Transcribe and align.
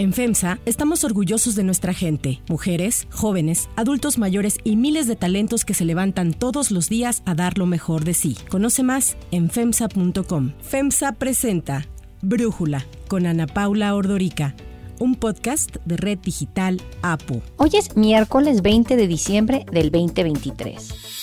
En 0.00 0.14
FEMSA 0.14 0.58
estamos 0.64 1.04
orgullosos 1.04 1.54
de 1.56 1.62
nuestra 1.62 1.92
gente, 1.92 2.40
mujeres, 2.48 3.06
jóvenes, 3.10 3.68
adultos 3.76 4.16
mayores 4.16 4.56
y 4.64 4.76
miles 4.76 5.06
de 5.06 5.14
talentos 5.14 5.66
que 5.66 5.74
se 5.74 5.84
levantan 5.84 6.32
todos 6.32 6.70
los 6.70 6.88
días 6.88 7.22
a 7.26 7.34
dar 7.34 7.58
lo 7.58 7.66
mejor 7.66 8.04
de 8.04 8.14
sí. 8.14 8.34
Conoce 8.48 8.82
más 8.82 9.18
en 9.30 9.50
FEMSA.com. 9.50 10.52
FEMSA 10.62 11.12
presenta 11.12 11.86
Brújula 12.22 12.86
con 13.08 13.26
Ana 13.26 13.46
Paula 13.46 13.94
Ordorica 13.94 14.54
un 15.00 15.16
podcast 15.16 15.76
de 15.84 15.96
Red 15.98 16.20
Digital 16.20 16.80
APU. 17.02 17.42
Hoy 17.56 17.70
es 17.74 17.94
miércoles 17.94 18.62
20 18.62 18.96
de 18.96 19.06
diciembre 19.06 19.66
del 19.70 19.90
2023 19.90 21.19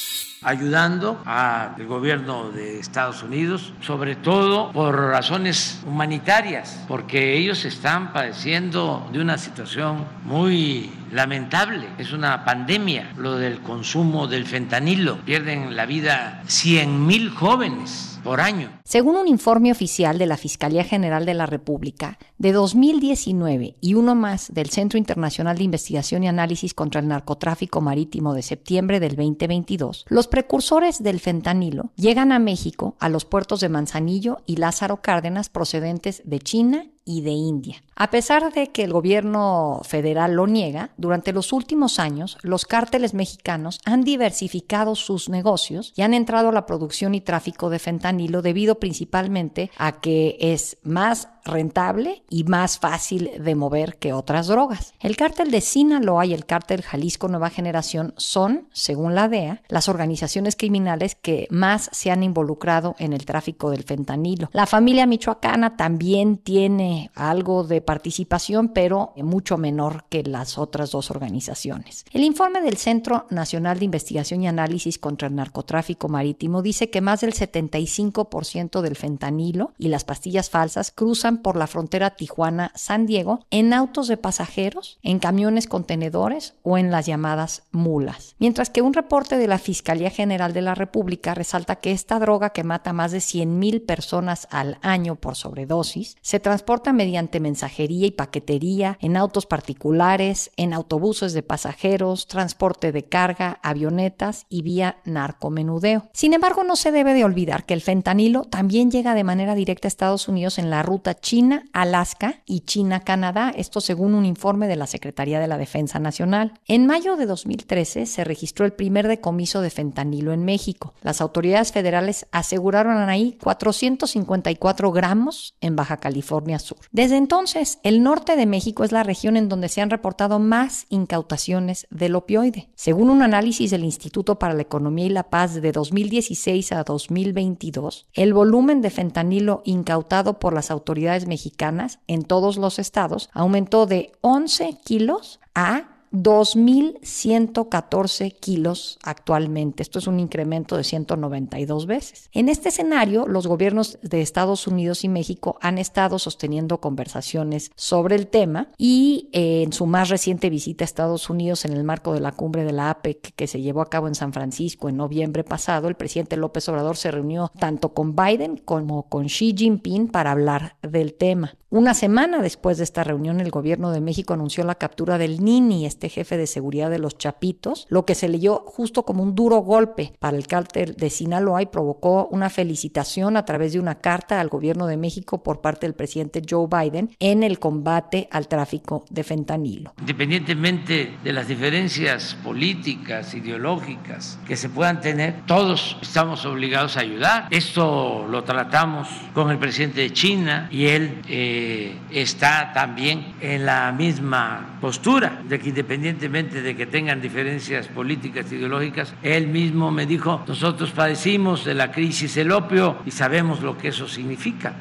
ayudando 0.47 1.21
al 1.25 1.85
gobierno 1.85 2.51
de 2.51 2.79
Estados 2.79 3.21
Unidos, 3.21 3.73
sobre 3.81 4.15
todo 4.15 4.71
por 4.71 4.97
razones 4.97 5.81
humanitarias, 5.85 6.85
porque 6.87 7.33
ellos 7.35 7.65
están 7.65 8.13
padeciendo 8.13 9.09
de 9.11 9.19
una 9.19 9.37
situación 9.37 10.05
muy 10.23 10.89
lamentable. 11.11 11.87
Es 11.97 12.13
una 12.13 12.45
pandemia 12.45 13.13
lo 13.17 13.37
del 13.37 13.59
consumo 13.61 14.27
del 14.27 14.45
fentanilo. 14.45 15.19
Pierden 15.25 15.75
la 15.75 15.85
vida 15.85 16.43
100 16.47 17.05
mil 17.05 17.29
jóvenes 17.29 18.19
por 18.23 18.41
año. 18.41 18.69
Según 18.83 19.15
un 19.15 19.27
informe 19.27 19.71
oficial 19.71 20.17
de 20.17 20.25
la 20.25 20.37
Fiscalía 20.37 20.83
General 20.83 21.25
de 21.25 21.33
la 21.33 21.45
República, 21.45 22.17
de 22.37 22.51
2019 22.51 23.77
y 23.79 23.93
uno 23.93 24.15
más 24.15 24.53
del 24.53 24.69
Centro 24.69 24.97
Internacional 24.97 25.57
de 25.57 25.63
Investigación 25.63 26.23
y 26.23 26.27
Análisis 26.27 26.73
contra 26.73 26.99
el 26.99 27.07
Narcotráfico 27.07 27.79
Marítimo 27.79 28.33
de 28.33 28.41
septiembre 28.41 28.99
del 28.99 29.15
2022, 29.15 30.05
los 30.09 30.27
precursores 30.27 31.01
del 31.01 31.19
fentanilo 31.19 31.91
llegan 31.95 32.31
a 32.31 32.39
México 32.39 32.95
a 32.99 33.09
los 33.09 33.25
puertos 33.25 33.61
de 33.61 33.69
Manzanillo 33.69 34.39
y 34.45 34.57
Lázaro 34.57 35.01
Cárdenas 35.01 35.49
procedentes 35.49 36.21
de 36.25 36.39
China 36.39 36.85
y 37.07 37.21
de 37.21 37.31
India. 37.31 37.81
A 37.95 38.11
pesar 38.11 38.53
de 38.53 38.67
que 38.67 38.83
el 38.83 38.91
gobierno 38.91 39.81
federal 39.83 40.33
lo 40.33 40.45
niega, 40.45 40.91
durante 40.97 41.31
los 41.31 41.53
últimos 41.53 41.97
años 41.99 42.37
los 42.43 42.65
cárteles 42.65 43.13
mexicanos 43.13 43.79
han 43.85 44.03
diversificado 44.03 44.93
sus 44.95 45.29
negocios 45.29 45.93
y 45.95 46.01
han 46.01 46.13
entrado 46.13 46.49
a 46.49 46.51
la 46.51 46.65
producción 46.65 47.15
y 47.15 47.21
tráfico 47.21 47.69
de 47.69 47.79
fentanilo 47.79 48.41
debido 48.41 48.79
principalmente 48.79 49.71
a 49.77 50.01
que 50.01 50.37
es 50.39 50.77
más 50.83 51.29
rentable 51.47 52.23
y 52.29 52.43
más 52.43 52.79
fácil 52.79 53.31
de 53.39 53.55
mover 53.55 53.97
que 53.97 54.13
otras 54.13 54.47
drogas. 54.47 54.93
El 54.99 55.15
cártel 55.17 55.51
de 55.51 55.61
Sinaloa 55.61 56.25
y 56.25 56.33
el 56.33 56.45
cártel 56.45 56.81
Jalisco 56.81 57.27
Nueva 57.27 57.49
Generación 57.49 58.13
son, 58.17 58.67
según 58.71 59.15
la 59.15 59.27
DEA, 59.27 59.61
las 59.69 59.89
organizaciones 59.89 60.55
criminales 60.55 61.15
que 61.15 61.47
más 61.49 61.89
se 61.91 62.11
han 62.11 62.23
involucrado 62.23 62.95
en 62.99 63.13
el 63.13 63.25
tráfico 63.25 63.71
del 63.71 63.83
fentanilo. 63.83 64.49
La 64.53 64.65
familia 64.65 65.05
michoacana 65.05 65.77
también 65.77 66.37
tiene 66.37 67.11
algo 67.15 67.63
de 67.63 67.81
participación, 67.81 68.69
pero 68.69 69.13
mucho 69.17 69.57
menor 69.57 70.05
que 70.09 70.23
las 70.23 70.57
otras 70.57 70.91
dos 70.91 71.11
organizaciones. 71.11 72.05
El 72.11 72.23
informe 72.23 72.61
del 72.61 72.77
Centro 72.77 73.25
Nacional 73.29 73.79
de 73.79 73.85
Investigación 73.85 74.43
y 74.43 74.47
Análisis 74.47 74.97
contra 74.97 75.27
el 75.27 75.35
Narcotráfico 75.35 76.09
Marítimo 76.09 76.61
dice 76.61 76.89
que 76.89 77.01
más 77.01 77.21
del 77.21 77.33
75% 77.33 78.81
del 78.81 78.95
fentanilo 78.95 79.73
y 79.77 79.89
las 79.89 80.03
pastillas 80.03 80.49
falsas 80.49 80.91
cruzan 80.91 81.36
por 81.41 81.55
la 81.55 81.67
frontera 81.67 82.11
Tijuana-San 82.11 83.05
Diego 83.05 83.45
en 83.51 83.73
autos 83.73 84.07
de 84.07 84.17
pasajeros, 84.17 84.99
en 85.03 85.19
camiones 85.19 85.67
contenedores 85.67 86.55
o 86.63 86.77
en 86.77 86.91
las 86.91 87.05
llamadas 87.05 87.63
mulas. 87.71 88.35
Mientras 88.39 88.69
que 88.69 88.81
un 88.81 88.93
reporte 88.93 89.37
de 89.37 89.47
la 89.47 89.59
Fiscalía 89.59 90.09
General 90.09 90.53
de 90.53 90.61
la 90.61 90.75
República 90.75 91.33
resalta 91.33 91.77
que 91.77 91.91
esta 91.91 92.19
droga 92.19 92.51
que 92.51 92.63
mata 92.63 92.93
más 92.93 93.11
de 93.11 93.19
100.000 93.19 93.85
personas 93.85 94.47
al 94.51 94.77
año 94.81 95.15
por 95.15 95.35
sobredosis 95.35 96.17
se 96.21 96.39
transporta 96.39 96.93
mediante 96.93 97.39
mensajería 97.39 98.07
y 98.07 98.11
paquetería 98.11 98.97
en 99.01 99.17
autos 99.17 99.45
particulares, 99.45 100.51
en 100.57 100.73
autobuses 100.73 101.33
de 101.33 101.43
pasajeros, 101.43 102.27
transporte 102.27 102.91
de 102.91 103.03
carga, 103.03 103.59
avionetas 103.63 104.45
y 104.49 104.61
vía 104.61 104.97
narcomenudeo. 105.05 106.09
Sin 106.13 106.33
embargo, 106.33 106.63
no 106.63 106.75
se 106.75 106.91
debe 106.91 107.13
de 107.13 107.23
olvidar 107.23 107.65
que 107.65 107.73
el 107.73 107.81
fentanilo 107.81 108.43
también 108.43 108.91
llega 108.91 109.13
de 109.13 109.23
manera 109.23 109.55
directa 109.55 109.87
a 109.87 109.89
Estados 109.89 110.27
Unidos 110.27 110.57
en 110.57 110.69
la 110.69 110.83
ruta 110.83 111.15
China, 111.27 111.65
Alaska 111.73 112.41
y 112.45 112.61
China-Canadá, 112.61 113.51
esto 113.53 113.81
según 113.81 114.15
un 114.15 114.23
informe 114.23 114.69
de 114.69 114.77
la 114.77 114.87
Secretaría 114.87 115.41
de 115.41 115.49
la 115.49 115.57
Defensa 115.57 115.99
Nacional. 115.99 116.53
En 116.69 116.85
mayo 116.85 117.17
de 117.17 117.25
2013 117.25 118.05
se 118.05 118.23
registró 118.23 118.65
el 118.65 118.71
primer 118.71 119.09
decomiso 119.09 119.59
de 119.59 119.69
fentanilo 119.69 120.31
en 120.31 120.45
México. 120.45 120.93
Las 121.01 121.19
autoridades 121.19 121.73
federales 121.73 122.27
aseguraron 122.31 123.09
ahí 123.09 123.37
454 123.43 124.93
gramos 124.93 125.55
en 125.59 125.75
Baja 125.75 125.97
California 125.97 126.59
Sur. 126.59 126.77
Desde 126.93 127.17
entonces, 127.17 127.79
el 127.83 128.03
norte 128.03 128.37
de 128.37 128.45
México 128.45 128.85
es 128.85 128.93
la 128.93 129.03
región 129.03 129.35
en 129.35 129.49
donde 129.49 129.67
se 129.67 129.81
han 129.81 129.89
reportado 129.89 130.39
más 130.39 130.85
incautaciones 130.87 131.87
del 131.89 132.15
opioide. 132.15 132.69
Según 132.75 133.09
un 133.09 133.21
análisis 133.21 133.69
del 133.71 133.83
Instituto 133.83 134.39
para 134.39 134.53
la 134.53 134.61
Economía 134.61 135.07
y 135.07 135.09
la 135.09 135.29
Paz 135.29 135.55
de 135.55 135.73
2016 135.73 136.71
a 136.71 136.85
2022, 136.85 138.07
el 138.13 138.33
volumen 138.33 138.79
de 138.79 138.91
fentanilo 138.91 139.61
incautado 139.65 140.39
por 140.39 140.53
las 140.53 140.71
autoridades 140.71 141.06
mexicanas 141.27 141.99
en 142.07 142.23
todos 142.23 142.57
los 142.57 142.79
estados 142.79 143.29
aumentó 143.33 143.85
de 143.85 144.11
11 144.21 144.77
kilos 144.83 145.39
a 145.55 145.96
2.114 146.11 148.35
kilos 148.39 148.97
actualmente. 149.03 149.83
Esto 149.83 149.99
es 149.99 150.07
un 150.07 150.19
incremento 150.19 150.75
de 150.77 150.83
192 150.83 151.85
veces. 151.85 152.31
En 152.33 152.49
este 152.49 152.69
escenario, 152.69 153.27
los 153.27 153.45
gobiernos 153.47 153.99
de 154.01 154.21
Estados 154.21 154.65
Unidos 154.67 155.03
y 155.03 155.09
México 155.09 155.57
han 155.61 155.77
estado 155.77 156.17
sosteniendo 156.19 156.79
conversaciones 156.79 157.71
sobre 157.75 158.15
el 158.15 158.27
tema 158.27 158.69
y 158.77 159.29
eh, 159.33 159.63
en 159.63 159.73
su 159.73 159.85
más 159.85 160.09
reciente 160.09 160.49
visita 160.49 160.83
a 160.83 160.85
Estados 160.85 161.29
Unidos 161.29 161.65
en 161.65 161.73
el 161.73 161.83
marco 161.83 162.13
de 162.13 162.21
la 162.21 162.31
cumbre 162.31 162.63
de 162.63 162.73
la 162.73 162.89
APEC 162.89 163.33
que 163.35 163.47
se 163.47 163.61
llevó 163.61 163.81
a 163.81 163.89
cabo 163.89 164.07
en 164.07 164.15
San 164.15 164.33
Francisco 164.33 164.89
en 164.89 164.97
noviembre 164.97 165.43
pasado, 165.43 165.87
el 165.87 165.95
presidente 165.95 166.37
López 166.37 166.67
Obrador 166.69 166.97
se 166.97 167.11
reunió 167.11 167.51
tanto 167.59 167.93
con 167.93 168.15
Biden 168.15 168.57
como 168.57 169.09
con 169.09 169.25
Xi 169.25 169.53
Jinping 169.57 170.07
para 170.07 170.31
hablar 170.31 170.77
del 170.81 171.13
tema. 171.13 171.55
Una 171.69 171.93
semana 171.93 172.41
después 172.41 172.77
de 172.77 172.85
esta 172.85 173.03
reunión, 173.03 173.41
el 173.41 173.51
gobierno 173.51 173.91
de 173.91 173.99
México 173.99 174.33
anunció 174.33 174.63
la 174.63 174.75
captura 174.75 175.17
del 175.17 175.43
Nini, 175.43 175.85
este 175.97 176.09
jefe 176.09 176.37
de 176.37 176.45
seguridad 176.45 176.91
de 176.91 176.99
los 176.99 177.17
Chapitos, 177.17 177.87
lo 177.89 178.05
que 178.05 178.13
se 178.13 178.29
leyó 178.29 178.63
justo 178.67 179.03
como 179.03 179.23
un 179.23 179.33
duro 179.33 179.57
golpe 179.57 180.13
para 180.19 180.37
el 180.37 180.45
cártel 180.45 180.95
de 180.95 181.09
Sinaloa 181.09 181.63
y 181.63 181.65
provocó 181.65 182.27
una 182.31 182.51
felicitación 182.51 183.35
a 183.35 183.45
través 183.45 183.73
de 183.73 183.79
una 183.79 183.95
carta 183.95 184.39
al 184.39 184.49
gobierno 184.49 184.85
de 184.85 184.95
México 184.95 185.41
por 185.41 185.61
parte 185.61 185.87
del 185.87 185.95
presidente 185.95 186.43
Joe 186.47 186.67
Biden 186.67 187.15
en 187.19 187.41
el 187.41 187.57
combate 187.57 188.27
al 188.31 188.47
tráfico 188.47 189.05
de 189.09 189.23
fentanilo. 189.23 189.93
Independientemente 189.99 191.17
de 191.23 191.33
las 191.33 191.47
diferencias 191.47 192.37
políticas, 192.43 193.33
ideológicas 193.33 194.37
que 194.47 194.55
se 194.55 194.69
puedan 194.69 195.01
tener, 195.01 195.45
todos 195.47 195.97
estamos 196.01 196.45
obligados 196.45 196.95
a 196.97 196.99
ayudar. 196.99 197.47
Esto 197.49 198.27
lo 198.29 198.43
tratamos 198.43 199.07
con 199.33 199.49
el 199.49 199.57
presidente 199.57 200.01
de 200.01 200.13
China 200.13 200.69
y 200.71 200.85
él... 200.85 201.21
Eh, 201.27 201.95
está 202.11 202.71
también 202.73 203.35
en 203.41 203.65
la 203.65 203.91
misma 203.91 204.77
postura 204.81 205.41
de 205.47 205.59
que 205.59 205.69
independientemente 205.87 206.61
de 206.61 206.75
que 206.75 206.85
tengan 206.85 207.21
diferencias 207.21 207.87
políticas 207.87 208.51
e 208.51 208.55
ideológicas, 208.55 209.13
él 209.23 209.47
mismo 209.47 209.89
me 209.89 210.05
dijo, 210.05 210.43
nosotros 210.45 210.91
padecimos 210.91 211.63
de 211.63 211.75
la 211.75 211.91
crisis 211.91 212.35
del 212.35 212.51
opio 212.51 212.97
y 213.05 213.11
sabemos 213.11 213.61
lo 213.61 213.77
que 213.77 213.87
eso 213.87 214.05
significa. 214.05 214.75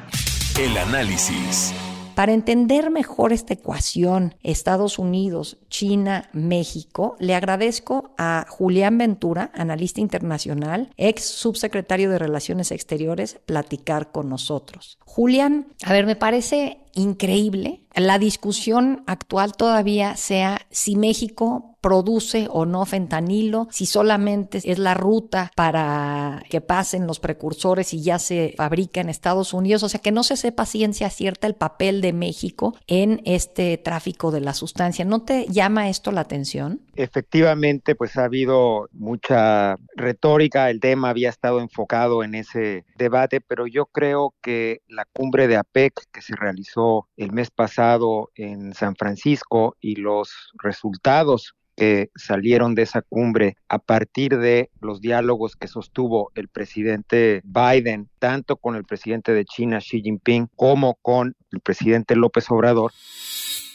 El 0.59 0.77
análisis. 0.77 1.73
Para 2.13 2.33
entender 2.33 2.89
mejor 2.89 3.31
esta 3.31 3.53
ecuación 3.53 4.35
Estados 4.43 4.99
Unidos, 4.99 5.59
China, 5.69 6.29
México, 6.33 7.15
le 7.19 7.35
agradezco 7.35 8.13
a 8.17 8.45
Julián 8.49 8.97
Ventura, 8.97 9.51
analista 9.53 10.01
internacional, 10.01 10.89
ex 10.97 11.23
subsecretario 11.23 12.09
de 12.09 12.19
Relaciones 12.19 12.71
Exteriores, 12.71 13.39
platicar 13.45 14.11
con 14.11 14.27
nosotros. 14.27 14.97
Julián, 15.05 15.67
a 15.85 15.93
ver, 15.93 16.05
me 16.05 16.15
parece 16.15 16.79
increíble 16.95 17.85
la 17.99 18.19
discusión 18.19 19.03
actual 19.07 19.53
todavía 19.55 20.15
sea 20.15 20.61
si 20.69 20.95
México 20.95 21.77
produce 21.81 22.47
o 22.51 22.65
no 22.65 22.85
fentanilo, 22.85 23.67
si 23.71 23.85
solamente 23.85 24.59
es 24.63 24.77
la 24.79 24.93
ruta 24.93 25.51
para 25.55 26.43
que 26.49 26.59
pasen 26.59 27.07
los 27.07 27.19
precursores 27.19 27.93
y 27.93 28.01
ya 28.01 28.19
se 28.19 28.53
fabrica 28.57 28.99
en 28.99 29.09
Estados 29.09 29.53
Unidos, 29.53 29.83
o 29.83 29.89
sea 29.89 30.01
que 30.01 30.11
no 30.11 30.23
se 30.23 30.35
sepa 30.35 30.65
ciencia 30.65 31.09
cierta 31.09 31.47
el 31.47 31.53
papel 31.53 32.01
de 32.01 32.13
México 32.13 32.75
en 32.87 33.21
este 33.25 33.77
tráfico 33.77 34.31
de 34.31 34.41
la 34.41 34.53
sustancia. 34.53 35.05
¿No 35.05 35.21
te 35.21 35.45
llama 35.47 35.89
esto 35.89 36.11
la 36.11 36.21
atención? 36.21 36.81
Efectivamente, 36.95 37.95
pues 37.95 38.17
ha 38.17 38.25
habido 38.25 38.89
mucha 38.91 39.77
retórica, 39.95 40.69
el 40.69 40.79
tema 40.79 41.09
había 41.09 41.29
estado 41.29 41.61
enfocado 41.61 42.23
en 42.23 42.35
ese 42.35 42.85
debate, 42.97 43.39
pero 43.39 43.67
yo 43.67 43.85
creo 43.85 44.33
que 44.41 44.81
la 44.87 45.05
cumbre 45.13 45.47
de 45.47 45.57
APEC 45.57 45.93
que 46.11 46.21
se 46.21 46.35
realizó 46.35 47.07
el 47.15 47.31
mes 47.31 47.49
pasado 47.51 47.86
en 48.35 48.73
San 48.73 48.95
Francisco 48.95 49.75
y 49.79 49.95
los 49.95 50.51
resultados 50.61 51.55
que 51.77 52.09
salieron 52.15 52.73
de 52.73 52.81
esa 52.81 53.03
cumbre 53.03 53.55
a 53.69 53.77
partir 53.77 54.37
de 54.39 54.71
los 54.81 54.99
diálogos 54.99 55.55
que 55.55 55.67
sostuvo 55.67 56.31
el 56.33 56.47
presidente 56.47 57.41
Biden, 57.43 58.09
tanto 58.17 58.57
con 58.57 58.75
el 58.75 58.83
presidente 58.83 59.31
de 59.31 59.45
China, 59.45 59.77
Xi 59.79 60.01
Jinping, 60.01 60.49
como 60.55 60.95
con 61.01 61.35
el 61.51 61.59
presidente 61.59 62.15
López 62.15 62.49
Obrador, 62.49 62.91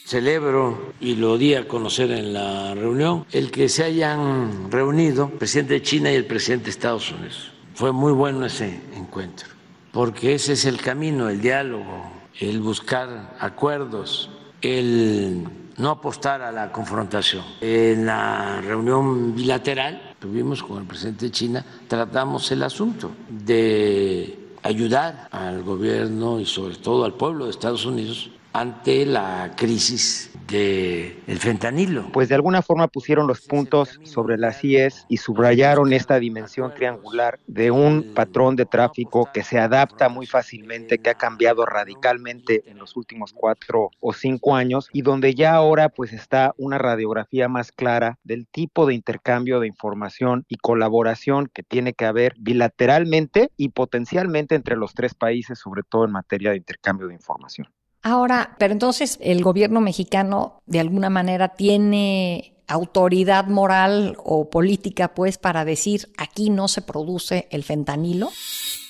Celebro 0.05 0.93
y 0.99 1.15
lo 1.15 1.37
di 1.37 1.55
a 1.55 1.65
conocer 1.65 2.11
en 2.11 2.33
la 2.33 2.75
reunión 2.75 3.25
el 3.31 3.51
que 3.51 3.69
se 3.69 3.85
hayan 3.85 4.69
reunido 4.69 5.29
el 5.31 5.39
presidente 5.39 5.75
de 5.75 5.81
China 5.81 6.11
y 6.11 6.15
el 6.15 6.25
presidente 6.25 6.65
de 6.65 6.71
Estados 6.71 7.09
Unidos. 7.09 7.53
Fue 7.73 7.93
muy 7.93 8.11
bueno 8.11 8.45
ese 8.45 8.81
encuentro, 8.95 9.47
porque 9.93 10.33
ese 10.33 10.53
es 10.53 10.65
el 10.65 10.81
camino, 10.81 11.29
el 11.29 11.41
diálogo, 11.41 12.22
el 12.39 12.59
buscar 12.59 13.35
acuerdos, 13.39 14.29
el 14.61 15.47
no 15.77 15.89
apostar 15.89 16.41
a 16.41 16.51
la 16.51 16.71
confrontación. 16.71 17.43
En 17.61 18.05
la 18.05 18.61
reunión 18.61 19.35
bilateral 19.35 20.15
tuvimos 20.19 20.63
con 20.63 20.79
el 20.79 20.87
presidente 20.87 21.25
de 21.25 21.31
China, 21.31 21.65
tratamos 21.87 22.51
el 22.51 22.63
asunto 22.63 23.11
de 23.29 24.39
ayudar 24.63 25.27
al 25.31 25.63
gobierno 25.63 26.39
y 26.39 26.45
sobre 26.45 26.75
todo 26.75 27.03
al 27.03 27.13
pueblo 27.13 27.45
de 27.45 27.51
Estados 27.51 27.85
Unidos 27.85 28.29
ante 28.53 29.05
la 29.05 29.51
crisis 29.57 30.31
del 30.47 31.39
fentanilo. 31.39 32.09
Pues 32.11 32.29
de 32.29 32.35
alguna 32.35 32.61
forma 32.61 32.87
pusieron 32.87 33.25
los 33.27 33.41
puntos 33.41 33.99
sobre 34.03 34.37
las 34.37 34.63
IES 34.63 35.05
y 35.09 35.17
subrayaron 35.17 35.93
esta 35.93 36.19
dimensión 36.19 36.73
triangular 36.73 37.39
de 37.47 37.71
un 37.71 38.13
patrón 38.13 38.55
de 38.55 38.65
tráfico 38.65 39.29
que 39.33 39.43
se 39.43 39.57
adapta 39.57 40.09
muy 40.09 40.27
fácilmente, 40.27 40.99
que 40.99 41.09
ha 41.09 41.15
cambiado 41.15 41.65
radicalmente 41.65 42.63
en 42.67 42.77
los 42.77 42.95
últimos 42.95 43.33
cuatro 43.33 43.89
o 43.99 44.13
cinco 44.13 44.55
años 44.55 44.89
y 44.93 45.01
donde 45.01 45.33
ya 45.33 45.55
ahora 45.55 45.89
pues 45.89 46.13
está 46.13 46.53
una 46.57 46.77
radiografía 46.77 47.47
más 47.47 47.71
clara 47.71 48.19
del 48.23 48.47
tipo 48.47 48.85
de 48.85 48.93
intercambio 48.93 49.59
de 49.59 49.67
información 49.67 50.45
y 50.47 50.57
colaboración 50.57 51.49
que 51.51 51.63
tiene 51.63 51.93
que 51.93 52.05
haber 52.05 52.35
bilateralmente 52.37 53.49
y 53.57 53.69
potencialmente 53.69 54.55
entre 54.55 54.75
los 54.75 54.93
tres 54.93 55.15
países, 55.15 55.57
sobre 55.57 55.81
todo 55.83 56.05
en 56.05 56.11
materia 56.11 56.51
de 56.51 56.57
intercambio 56.57 57.07
de 57.07 57.15
información. 57.15 57.67
Ahora, 58.03 58.55
pero 58.59 58.73
entonces 58.73 59.17
el 59.21 59.41
gobierno 59.41 59.79
mexicano 59.79 60.61
de 60.65 60.81
alguna 60.81 61.09
manera 61.09 61.49
tiene 61.55 62.53
autoridad 62.67 63.47
moral 63.47 64.17
o 64.23 64.49
política 64.49 65.13
pues 65.13 65.37
para 65.37 65.63
decir 65.63 66.09
aquí 66.17 66.49
no 66.49 66.67
se 66.67 66.81
produce 66.81 67.47
el 67.49 67.63
fentanilo. 67.63 68.29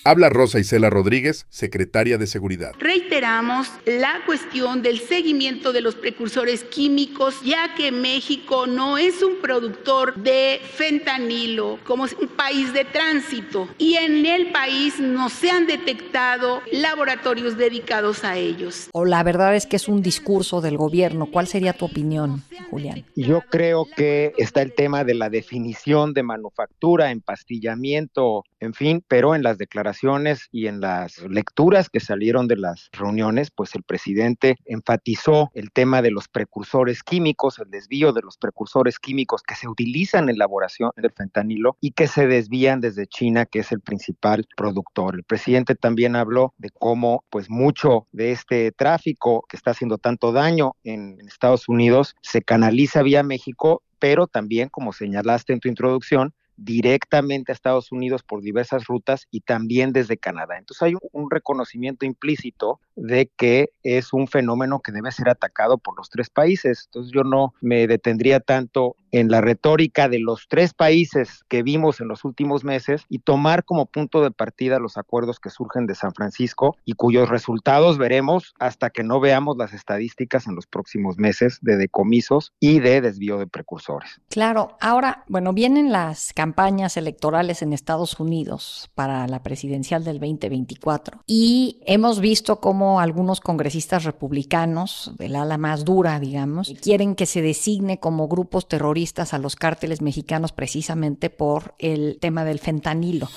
Habla 0.05 0.27
Rosa 0.27 0.59
Isela 0.59 0.89
Rodríguez, 0.89 1.45
secretaria 1.47 2.17
de 2.17 2.27
Seguridad. 2.27 2.73
Reiteramos 2.77 3.69
la 3.85 4.19
cuestión 4.25 4.81
del 4.81 4.99
seguimiento 4.99 5.71
de 5.71 5.79
los 5.79 5.95
precursores 5.95 6.65
químicos, 6.65 7.41
ya 7.41 7.73
que 7.73 7.93
México 7.93 8.67
no 8.67 8.97
es 8.97 9.23
un 9.23 9.37
productor 9.41 10.15
de 10.15 10.59
fentanilo, 10.73 11.79
como 11.85 12.05
es 12.05 12.11
un 12.21 12.27
país 12.27 12.73
de 12.73 12.83
tránsito, 12.83 13.69
y 13.77 13.95
en 13.95 14.25
el 14.25 14.51
país 14.51 14.99
no 14.99 15.29
se 15.29 15.49
han 15.49 15.67
detectado 15.67 16.61
laboratorios 16.73 17.57
dedicados 17.57 18.25
a 18.25 18.35
ellos. 18.35 18.89
O 18.91 19.05
la 19.05 19.23
verdad 19.23 19.55
es 19.55 19.65
que 19.65 19.77
es 19.77 19.87
un 19.87 20.01
discurso 20.01 20.59
del 20.59 20.75
gobierno. 20.75 21.27
¿Cuál 21.31 21.47
sería 21.47 21.71
tu 21.71 21.85
opinión, 21.85 22.43
Julián? 22.69 23.05
Yo 23.15 23.39
creo 23.49 23.87
que 23.95 24.33
está 24.37 24.61
el 24.63 24.73
tema 24.73 25.05
de 25.05 25.13
la 25.13 25.29
definición 25.29 26.11
de 26.11 26.23
manufactura, 26.23 27.09
empastillamiento, 27.09 28.43
en 28.63 28.73
fin, 28.73 29.03
pero 29.07 29.35
en 29.35 29.43
las 29.43 29.57
declaraciones 29.57 30.47
y 30.51 30.67
en 30.67 30.79
las 30.79 31.19
lecturas 31.23 31.89
que 31.89 31.99
salieron 31.99 32.47
de 32.47 32.55
las 32.55 32.89
reuniones, 32.93 33.51
pues 33.51 33.75
el 33.75 33.83
presidente 33.83 34.55
enfatizó 34.65 35.51
el 35.53 35.71
tema 35.71 36.01
de 36.01 36.11
los 36.11 36.29
precursores 36.29 37.03
químicos, 37.03 37.59
el 37.59 37.69
desvío 37.69 38.13
de 38.13 38.21
los 38.21 38.37
precursores 38.37 38.99
químicos 38.99 39.43
que 39.43 39.55
se 39.55 39.67
utilizan 39.67 40.29
en 40.29 40.35
elaboración 40.35 40.91
del 40.95 41.11
fentanilo 41.11 41.75
y 41.81 41.91
que 41.91 42.07
se 42.07 42.25
desvían 42.25 42.79
desde 42.79 43.05
China, 43.05 43.45
que 43.45 43.59
es 43.59 43.71
el 43.73 43.81
principal 43.81 44.47
productor. 44.55 45.15
El 45.15 45.23
presidente 45.23 45.75
también 45.75 46.15
habló 46.15 46.53
de 46.57 46.69
cómo 46.69 47.25
pues 47.29 47.49
mucho 47.49 48.07
de 48.13 48.31
este 48.31 48.71
tráfico 48.71 49.43
que 49.49 49.57
está 49.57 49.71
haciendo 49.71 49.97
tanto 49.97 50.31
daño 50.31 50.77
en 50.85 51.19
Estados 51.27 51.67
Unidos 51.67 52.15
se 52.21 52.41
canaliza 52.41 53.03
vía 53.03 53.23
México 53.23 53.83
pero 54.03 54.27
también, 54.27 54.67
como 54.67 54.91
señalaste 54.91 55.53
en 55.53 55.61
tu 55.61 55.69
introducción, 55.69 56.33
directamente 56.57 57.51
a 57.51 57.53
Estados 57.53 57.91
Unidos 57.91 58.23
por 58.23 58.41
diversas 58.41 58.85
rutas 58.85 59.27
y 59.31 59.41
también 59.41 59.93
desde 59.93 60.17
Canadá. 60.17 60.57
Entonces 60.57 60.81
hay 60.83 60.93
un, 61.11 61.29
reconocimiento 61.31 62.05
implícito 62.05 62.79
de 62.95 63.31
que 63.35 63.69
es 63.81 64.13
un 64.13 64.27
fenómeno 64.27 64.81
que 64.81 64.91
debe 64.91 65.11
ser 65.11 65.29
atacado 65.29 65.77
por 65.77 65.97
los 65.97 66.09
tres 66.09 66.29
países. 66.29 66.83
Entonces 66.85 67.11
yo 67.13 67.23
no 67.23 67.53
me 67.61 67.87
detendría 67.87 68.39
tanto 68.39 68.95
en 69.13 69.29
la 69.29 69.41
retórica 69.41 70.09
de 70.09 70.19
los 70.19 70.47
tres 70.49 70.73
países 70.73 71.45
que 71.47 71.61
vimos 71.61 72.01
en 72.01 72.07
los 72.07 72.25
últimos 72.25 72.63
meses 72.63 73.05
y 73.09 73.19
tomar 73.19 73.63
como 73.63 73.85
punto 73.85 74.23
de 74.23 74.31
partida 74.31 74.79
los 74.79 74.97
acuerdos 74.97 75.39
que 75.39 75.51
surgen 75.51 75.85
de 75.85 75.93
San 75.93 76.13
Francisco 76.13 76.75
y 76.83 76.93
cuyos 76.93 77.29
resultados 77.29 77.99
veremos 77.99 78.55
hasta 78.59 78.89
que 78.89 79.03
no 79.03 79.19
veamos 79.19 79.55
las 79.55 79.71
estadísticas 79.73 80.47
en 80.47 80.55
los 80.55 80.65
próximos 80.65 81.17
meses 81.17 81.59
de 81.61 81.77
decomisos 81.77 82.53
y 82.59 82.79
de 82.79 83.01
desvío 83.01 83.37
de 83.37 83.45
precursores. 83.45 84.19
Claro, 84.29 84.77
ahora, 84.81 85.23
bueno, 85.27 85.53
vienen 85.53 85.91
las 85.91 86.33
campañas 86.33 86.97
electorales 86.97 87.61
en 87.61 87.71
Estados 87.71 88.19
Unidos 88.19 88.89
para 88.95 89.27
la 89.27 89.43
presidencial 89.43 90.03
del 90.03 90.19
2024 90.19 91.21
y 91.27 91.81
hemos 91.85 92.19
visto 92.19 92.59
cómo 92.59 92.99
algunos 92.99 93.41
congresistas 93.41 94.05
republicanos 94.05 95.11
del 95.19 95.35
ala 95.35 95.59
más 95.59 95.85
dura, 95.85 96.19
digamos, 96.19 96.73
quieren 96.81 97.13
que 97.13 97.27
se 97.27 97.43
designe 97.43 97.99
como 97.99 98.27
grupos 98.27 98.67
terroristas 98.67 99.02
a 99.33 99.37
los 99.37 99.55
cárteles 99.55 100.01
mexicanos 100.01 100.51
precisamente 100.51 101.29
por 101.29 101.75
el 101.77 102.17
tema 102.21 102.45
del 102.45 102.59
fentanilo. 102.59 103.29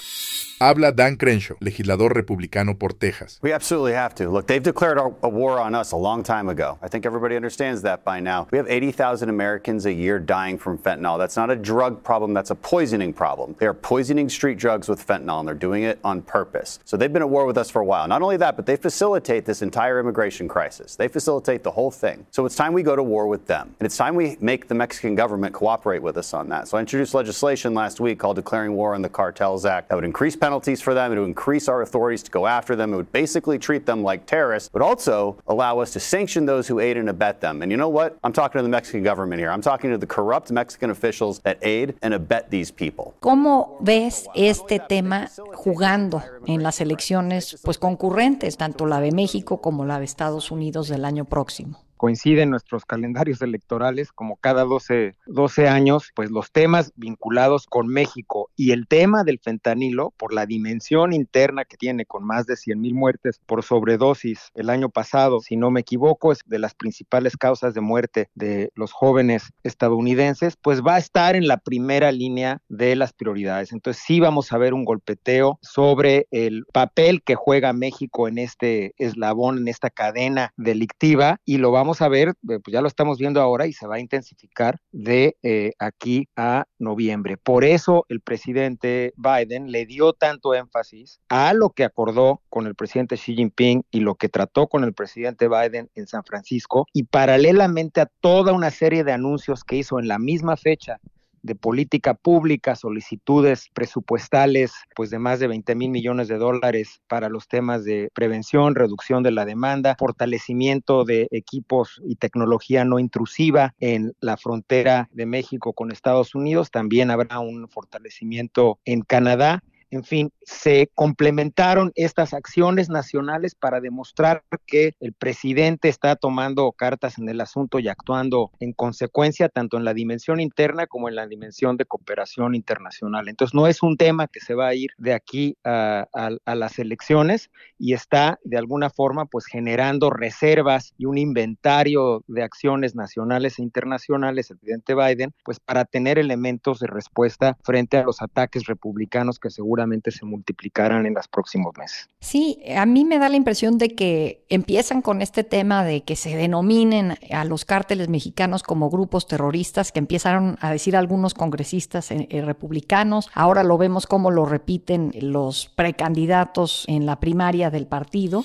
Habla 0.58 0.91
Dan 0.91 1.19
Crenshaw, 1.19 1.55
legislador 1.61 2.08
republicano 2.08 2.79
por 2.79 2.88
Texas. 2.88 3.38
We 3.43 3.53
absolutely 3.53 3.93
have 3.93 4.14
to. 4.14 4.31
Look, 4.31 4.47
they've 4.47 4.62
declared 4.62 4.97
a 4.97 5.29
war 5.29 5.61
on 5.61 5.75
us 5.75 5.93
a 5.93 5.97
long 5.97 6.23
time 6.23 6.49
ago. 6.49 6.79
I 6.81 6.88
think 6.88 7.05
everybody 7.05 7.37
understands 7.37 7.82
that 7.82 8.05
by 8.05 8.20
now. 8.20 8.49
We 8.50 8.56
have 8.56 8.67
80,000 8.67 9.29
Americans 9.29 9.85
a 9.85 9.93
year 9.93 10.19
dying 10.19 10.56
from 10.56 10.79
fentanyl. 10.79 11.19
That's 11.19 11.37
not 11.37 11.50
a 11.50 11.56
drug 11.56 12.03
problem, 12.03 12.32
that's 12.32 12.49
a 12.49 12.55
poisoning 12.55 13.12
problem. 13.12 13.55
They 13.58 13.67
are 13.67 13.75
poisoning 13.75 14.31
street 14.31 14.56
drugs 14.56 14.88
with 14.88 15.06
fentanyl, 15.06 15.41
and 15.41 15.47
they're 15.47 15.55
doing 15.55 15.82
it 15.82 15.99
on 16.03 16.23
purpose. 16.23 16.79
So 16.87 16.97
they've 16.97 17.12
been 17.12 17.20
at 17.20 17.29
war 17.29 17.44
with 17.44 17.58
us 17.58 17.69
for 17.69 17.82
a 17.82 17.85
while. 17.85 18.08
Not 18.08 18.23
only 18.23 18.38
that, 18.38 18.56
but 18.56 18.64
they 18.64 18.76
facilitate 18.76 19.44
this 19.44 19.61
entire 19.61 20.00
immigration 20.00 20.49
crisis. 20.49 20.97
They 20.97 21.08
facilitate 21.08 21.64
the 21.64 21.73
whole 21.73 21.91
thing. 21.91 22.25
So 22.31 22.47
it's 22.47 22.56
time 22.56 22.73
we 22.73 22.82
go 22.82 22.97
to 22.97 23.03
war 23.03 23.26
with 23.26 23.47
them. 23.47 23.75
And 23.79 23.85
it's 23.85 23.99
time 23.99 24.14
we 24.14 24.38
make 24.41 24.69
the 24.69 24.75
Mexican 24.75 25.17
government 25.17 25.53
cooperate 25.53 26.00
with 26.00 26.17
us 26.17 26.32
on 26.32 26.49
that. 26.49 26.67
So 26.67 26.79
I 26.79 26.81
introduced 26.81 27.12
legislation 27.12 27.75
last 27.75 28.00
week 28.00 28.19
called 28.19 28.37
Declaring 28.37 28.73
War 28.73 28.94
on 28.94 29.03
the 29.03 29.11
Cartels 29.11 29.67
Act 29.67 29.91
that 29.91 29.97
would 29.97 30.05
increase 30.05 30.35
penalties 30.46 30.81
for 30.81 30.94
them. 30.94 31.12
It 31.12 31.19
would 31.19 31.26
increase 31.37 31.66
our 31.72 31.82
authorities 31.82 32.22
to 32.22 32.31
go 32.31 32.46
after 32.46 32.76
them. 32.76 32.93
It 32.94 32.96
would 32.96 33.12
basically 33.22 33.58
treat 33.58 33.84
them 33.84 34.00
like 34.10 34.20
terrorists, 34.26 34.69
but 34.72 34.81
also 34.81 35.37
allow 35.48 35.81
us 35.82 35.90
to 35.94 36.00
sanction 36.00 36.46
those 36.46 36.69
who 36.70 36.78
aid 36.78 36.96
and 36.96 37.08
abet 37.08 37.40
them. 37.40 37.62
And 37.62 37.72
you 37.72 37.78
know 37.82 37.93
what? 37.98 38.10
I'm 38.22 38.32
talking 38.32 38.58
to 38.60 38.62
the 38.62 38.75
Mexican 38.78 39.02
government 39.02 39.41
here. 39.41 39.50
I'm 39.50 39.60
talking 39.70 39.91
to 39.91 39.98
the 39.98 40.06
corrupt 40.06 40.53
Mexican 40.53 40.91
officials 40.91 41.41
that 41.41 41.58
aid 41.62 41.94
and 42.03 42.15
abet 42.15 42.50
these 42.50 42.70
people. 42.70 43.15
¿Cómo 43.20 43.76
ves 43.81 44.29
este 44.36 44.79
tema 44.79 45.29
jugando 45.55 46.22
en 46.46 46.62
las 46.62 46.81
elecciones 46.81 47.60
pues 47.65 47.79
concurrentes, 47.79 48.56
tanto 48.56 48.86
la 48.86 49.00
de 49.00 49.10
México 49.10 49.60
como 49.60 49.84
la 49.84 49.98
de 49.98 50.05
Estados 50.05 50.53
Unidos 50.53 50.88
del 50.88 51.05
año 51.05 51.24
próximo? 51.24 51.85
Coinciden 51.96 52.50
nuestros 52.50 52.84
calendarios 52.84 53.43
electorales, 53.43 54.12
como 54.12 54.36
cada 54.36 54.65
12, 54.65 55.15
12 55.26 55.69
años, 55.69 56.12
pues 56.15 56.31
los 56.31 56.53
temas 56.53 56.93
vinculados 56.96 57.67
con 57.67 57.88
México 57.88 58.50
y 58.56 58.72
el 58.72 58.86
tema 58.86 59.24
del 59.24 59.38
fentanilo, 59.38 60.12
por 60.17 60.32
la 60.32 60.46
dimensión 60.46 61.12
interna 61.12 61.65
que 61.65 61.76
tiene, 61.76 62.06
con 62.06 62.24
más 62.24 62.46
de 62.46 62.56
100 62.56 62.81
mil 62.81 62.94
muertes 62.94 63.41
por 63.46 63.62
sobredosis 63.62 64.50
el 64.55 64.70
año 64.70 64.88
pasado, 64.88 65.41
si 65.41 65.56
no 65.56 65.70
me 65.70 65.81
equivoco, 65.81 66.32
es 66.32 66.41
de 66.46 66.58
las 66.58 66.74
principales 66.74 67.36
causas 67.36 67.74
de 67.74 67.81
muerte 67.81 68.31
de 68.34 68.70
los 68.74 68.93
jóvenes 68.93 69.53
estadounidenses, 69.62 70.56
pues 70.56 70.82
va 70.82 70.96
a 70.96 70.98
estar 70.98 71.36
en 71.36 71.46
la 71.46 71.58
primera 71.58 72.12
línea 72.12 72.60
de 72.69 72.96
las 72.96 73.12
prioridades. 73.12 73.72
Entonces 73.72 74.03
sí 74.06 74.20
vamos 74.20 74.53
a 74.53 74.58
ver 74.58 74.74
un 74.74 74.84
golpeteo 74.84 75.58
sobre 75.62 76.26
el 76.31 76.65
papel 76.72 77.22
que 77.22 77.34
juega 77.34 77.72
México 77.72 78.29
en 78.29 78.38
este 78.38 78.94
eslabón, 78.98 79.58
en 79.58 79.69
esta 79.69 79.91
cadena 79.91 80.53
delictiva, 80.56 81.41
y 81.44 81.58
lo 81.58 81.70
vamos 81.70 81.85
vamos 81.86 82.02
a 82.02 82.08
ver, 82.08 82.31
eh, 82.31 82.58
pues 82.58 82.72
ya 82.72 82.81
lo 82.81 82.88
estamos 82.88 83.16
viendo 83.16 83.40
ahora 83.40 83.69
y 83.69 83.72
se 83.72 83.86
va 83.86 83.94
a 83.94 84.00
intensificar 84.00 84.81
de 84.90 85.36
eh, 85.44 85.70
aquí 85.78 86.28
a 86.34 86.66
noviembre. 86.81 87.36
Por 87.36 87.64
eso 87.64 88.06
el 88.08 88.20
presidente 88.20 89.14
Biden 89.16 89.70
le 89.70 89.86
dio 89.86 90.12
tanto 90.12 90.52
énfasis 90.52 91.20
a 91.28 91.52
lo 91.52 91.70
que 91.70 91.84
acordó 91.84 92.43
con 92.48 92.66
el 92.66 92.74
presidente 92.74 93.14
Xi 93.14 93.36
Jinping 93.36 93.84
y 93.93 94.00
lo 94.00 94.16
que 94.16 94.28
trató 94.28 94.66
con 94.66 94.82
el 94.82 94.94
presidente 94.94 95.46
Biden 95.46 95.88
en 95.94 96.08
San 96.08 96.24
Francisco 96.24 96.86
y 96.93 97.05
paralelamente 97.05 98.00
a 98.00 98.06
toda 98.06 98.52
una 98.52 98.72
serie 98.72 99.05
de 99.05 99.12
anuncios 99.12 99.62
que 99.62 99.76
hizo 99.76 100.00
en 100.00 100.08
la 100.08 100.19
misma 100.19 100.56
fecha 100.56 100.98
de 101.46 101.55
política 101.55 102.15
pública, 102.15 102.76
solicitudes 102.76 103.70
presupuestales, 103.72 104.72
pues 104.94 105.10
de 105.10 105.19
más 105.19 105.38
de 105.38 105.46
20 105.46 105.74
mil 105.74 105.91
millones 105.91 106.29
de 106.29 106.36
dólares 106.36 107.00
para 107.08 107.29
los 107.29 107.48
temas 107.48 107.84
de 107.84 108.10
prevención, 108.12 108.74
reducción 108.74 109.22
de 109.22 109.31
la 109.31 109.44
demanda, 109.44 109.96
fortalecimiento 109.98 111.05
de 111.05 111.29
equipos 111.31 112.03
y 112.05 112.17
tecnología 112.17 112.84
no 112.84 112.98
intrusiva 112.98 113.74
en 113.81 114.12
la 114.20 114.36
frontera 114.36 115.08
de 115.12 115.26
México 115.26 115.72
con 115.72 115.93
Estados 115.93 116.34
Unidos. 116.34 116.70
También 116.70 117.10
habrá 117.10 117.38
un 117.38 117.69
fortalecimiento 117.69 118.79
en 118.84 119.03
Canadá 119.03 119.62
En 119.90 120.02
fin, 120.02 120.32
se 120.43 120.90
complementaron 120.94 121.93
estas 121.94 122.34
acciones 122.34 122.88
nacionales 122.88 123.55
para 123.55 123.81
demostrar 123.81 124.43
que 124.66 124.94
el 124.98 125.12
presidente 125.12 125.88
está 125.88 126.16
tomando 126.16 126.72
cartas 126.72 127.19
en 127.19 127.28
el 127.28 127.40
asunto 127.40 127.78
y 127.78 127.86
actuando 127.86 128.50
en 128.58 128.72
consecuencia 128.72 129.48
tanto 129.48 129.76
en 129.76 129.84
la 129.84 129.94
dimensión 129.94 130.40
interna 130.40 130.88
como 130.88 131.08
en 131.08 131.14
la 131.14 131.28
dimensión 131.28 131.76
de 131.76 131.84
cooperación 131.84 132.56
internacional. 132.56 133.28
Entonces 133.28 133.55
no 133.55 133.69
es 133.69 133.82
un 133.82 133.96
tema 133.96 134.26
que 134.26 134.40
se 134.40 134.55
va 134.55 134.66
a 134.69 134.74
ir 134.74 134.90
de 134.98 135.14
aquí 135.14 135.56
a, 135.64 136.06
las 136.46 136.78
elecciones 136.78 137.50
y 137.78 137.93
está 137.93 138.40
de 138.43 138.56
alguna 138.56 138.90
forma 138.90 139.26
pues 139.26 139.46
generando 139.46 140.10
reservas 140.10 140.94
y 140.98 141.05
un 141.05 141.19
inventario 141.19 142.24
de 142.26 142.43
acciones 142.43 142.94
nacionales 142.94 143.58
e 143.58 143.62
internacionales, 143.62 144.50
el 144.50 144.58
presidente 144.58 144.94
Biden, 144.94 145.32
pues 145.44 145.60
para 145.60 145.84
tener 145.84 146.19
elementos 146.19 146.81
de 146.81 146.88
respuesta 146.88 147.56
frente 147.62 147.98
a 147.98 148.02
los 148.02 148.20
ataques 148.20 148.66
republicanos 148.66 149.38
que 149.38 149.50
seguramente 149.50 149.76
se 150.11 150.25
multiplicarán 150.25 151.06
en 151.06 151.15
los 151.15 151.29
próximos 151.29 151.73
meses. 151.77 152.09
Sí, 152.21 152.59
a 152.77 152.87
mí 152.87 153.05
me 153.05 153.19
da 153.19 153.29
la 153.29 153.37
impresión 153.37 153.79
de 153.79 153.95
que 153.95 154.45
empiezan 154.49 155.03
con 155.03 155.23
este 155.23 155.45
tema 155.45 155.85
de 155.85 156.03
que 156.03 156.17
se 156.17 156.37
denominen 156.37 157.17
a 157.31 157.45
los 157.45 157.65
cárteles 157.65 158.09
mexicanos 158.09 158.63
como 158.63 158.91
grupos 158.91 159.27
terroristas, 159.27 159.93
que 159.93 159.99
empezaron 159.99 160.56
a 160.61 160.71
decir 160.71 160.97
algunos 160.97 161.35
congresistas 161.35 162.11
eh, 162.11 162.27
eh, 162.31 162.43
republicanos. 162.43 163.31
Ahora 163.35 163.63
lo 163.63 163.79
vemos 163.79 164.06
como 164.06 164.31
lo 164.31 164.45
repiten 164.45 165.13
los 165.21 165.71
precandidatos 165.75 166.85
en 166.89 167.06
la 167.06 167.21
primaria 167.21 167.71
del 167.71 167.87
partido. 167.87 168.45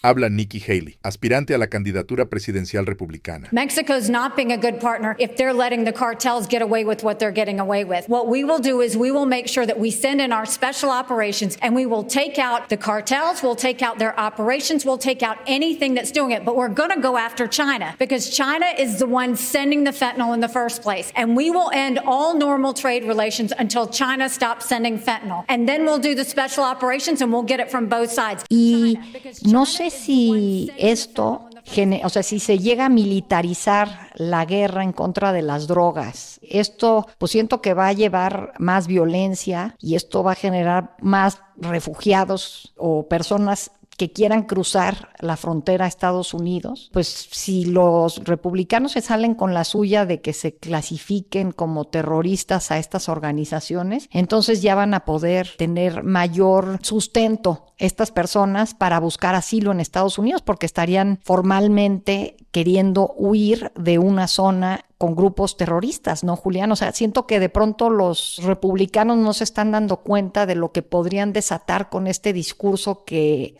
Habla 0.00 0.28
Nikki 0.28 0.62
Haley, 0.64 0.96
aspirante 1.02 1.54
a 1.54 1.58
la 1.58 1.66
candidatura 1.66 2.26
presidencial 2.26 2.84
republicana. 2.84 3.48
Mexico's 3.50 4.08
not 4.08 4.36
being 4.36 4.52
a 4.52 4.56
good 4.56 4.80
partner 4.80 5.16
if 5.18 5.36
they're 5.36 5.52
letting 5.52 5.82
the 5.82 5.92
cartels 5.92 6.46
get 6.46 6.62
away 6.62 6.84
with 6.84 7.02
what 7.02 7.18
they're 7.18 7.32
getting 7.32 7.58
away 7.58 7.84
with. 7.84 8.08
What 8.08 8.28
we 8.28 8.44
will 8.44 8.60
do 8.60 8.80
is 8.80 8.96
we 8.96 9.10
will 9.10 9.26
make 9.26 9.48
sure 9.48 9.66
that 9.66 9.80
we 9.80 9.90
send 9.90 10.20
in 10.20 10.32
our 10.32 10.46
special 10.46 10.90
operations 10.90 11.58
and 11.62 11.74
we 11.74 11.84
will 11.84 12.04
take 12.04 12.38
out 12.38 12.68
the 12.68 12.76
cartels, 12.76 13.42
we'll 13.42 13.56
take 13.56 13.82
out 13.82 13.98
their 13.98 14.18
operations, 14.18 14.84
we'll 14.84 14.98
take 14.98 15.24
out 15.24 15.36
anything 15.48 15.94
that's 15.94 16.12
doing 16.12 16.30
it. 16.30 16.44
But 16.44 16.54
we're 16.54 16.68
going 16.68 16.90
to 16.90 17.00
go 17.00 17.16
after 17.16 17.48
China 17.48 17.96
because 17.98 18.30
China 18.30 18.66
is 18.78 19.00
the 19.00 19.06
one 19.06 19.34
sending 19.34 19.82
the 19.82 19.90
fentanyl 19.90 20.32
in 20.32 20.38
the 20.38 20.48
first 20.48 20.80
place. 20.80 21.12
And 21.16 21.36
we 21.36 21.50
will 21.50 21.72
end 21.74 21.98
all 22.06 22.38
normal 22.38 22.72
trade 22.72 23.02
relations 23.02 23.52
until 23.58 23.88
China 23.88 24.28
stops 24.28 24.66
sending 24.66 24.96
fentanyl. 25.00 25.44
And 25.48 25.68
then 25.68 25.84
we'll 25.84 25.98
do 25.98 26.14
the 26.14 26.24
special 26.24 26.62
operations 26.62 27.20
and 27.20 27.32
we'll 27.32 27.42
get 27.42 27.58
it 27.58 27.68
from 27.68 27.88
both 27.88 28.12
sides. 28.12 28.44
Y 28.48 28.94
no 29.42 29.64
sé 29.64 29.87
si 29.90 30.70
esto, 30.78 31.48
o 32.04 32.08
sea, 32.08 32.22
si 32.22 32.40
se 32.40 32.58
llega 32.58 32.86
a 32.86 32.88
militarizar 32.88 34.10
la 34.14 34.44
guerra 34.44 34.82
en 34.82 34.92
contra 34.92 35.32
de 35.32 35.42
las 35.42 35.66
drogas, 35.66 36.40
esto 36.42 37.06
pues 37.18 37.32
siento 37.32 37.60
que 37.60 37.74
va 37.74 37.88
a 37.88 37.92
llevar 37.92 38.52
más 38.58 38.86
violencia 38.86 39.76
y 39.80 39.94
esto 39.94 40.22
va 40.22 40.32
a 40.32 40.36
generar 40.36 40.96
más 41.00 41.40
refugiados 41.56 42.72
o 42.76 43.08
personas 43.08 43.70
que 43.98 44.12
quieran 44.12 44.44
cruzar 44.44 45.10
la 45.18 45.36
frontera 45.36 45.84
a 45.84 45.88
Estados 45.88 46.32
Unidos, 46.32 46.88
pues 46.92 47.28
si 47.32 47.64
los 47.64 48.24
republicanos 48.24 48.92
se 48.92 49.00
salen 49.00 49.34
con 49.34 49.54
la 49.54 49.64
suya 49.64 50.06
de 50.06 50.20
que 50.20 50.32
se 50.32 50.56
clasifiquen 50.56 51.50
como 51.50 51.84
terroristas 51.84 52.70
a 52.70 52.78
estas 52.78 53.08
organizaciones, 53.08 54.08
entonces 54.12 54.62
ya 54.62 54.76
van 54.76 54.94
a 54.94 55.04
poder 55.04 55.50
tener 55.58 56.04
mayor 56.04 56.78
sustento 56.80 57.66
estas 57.76 58.10
personas 58.10 58.74
para 58.74 59.00
buscar 59.00 59.34
asilo 59.34 59.72
en 59.72 59.80
Estados 59.80 60.18
Unidos 60.18 60.42
porque 60.42 60.66
estarían 60.66 61.18
formalmente 61.24 62.36
queriendo 62.50 63.14
huir 63.16 63.72
de 63.76 63.98
una 63.98 64.26
zona 64.26 64.84
con 64.98 65.14
grupos 65.14 65.56
terroristas, 65.56 66.24
¿no, 66.24 66.34
Julián? 66.34 66.72
O 66.72 66.76
sea, 66.76 66.90
siento 66.90 67.26
que 67.26 67.38
de 67.38 67.48
pronto 67.48 67.88
los 67.88 68.40
republicanos 68.42 69.16
no 69.16 69.32
se 69.32 69.44
están 69.44 69.70
dando 69.70 69.98
cuenta 69.98 70.44
de 70.44 70.56
lo 70.56 70.72
que 70.72 70.82
podrían 70.82 71.32
desatar 71.32 71.88
con 71.88 72.08
este 72.08 72.32
discurso 72.32 73.04
que 73.04 73.54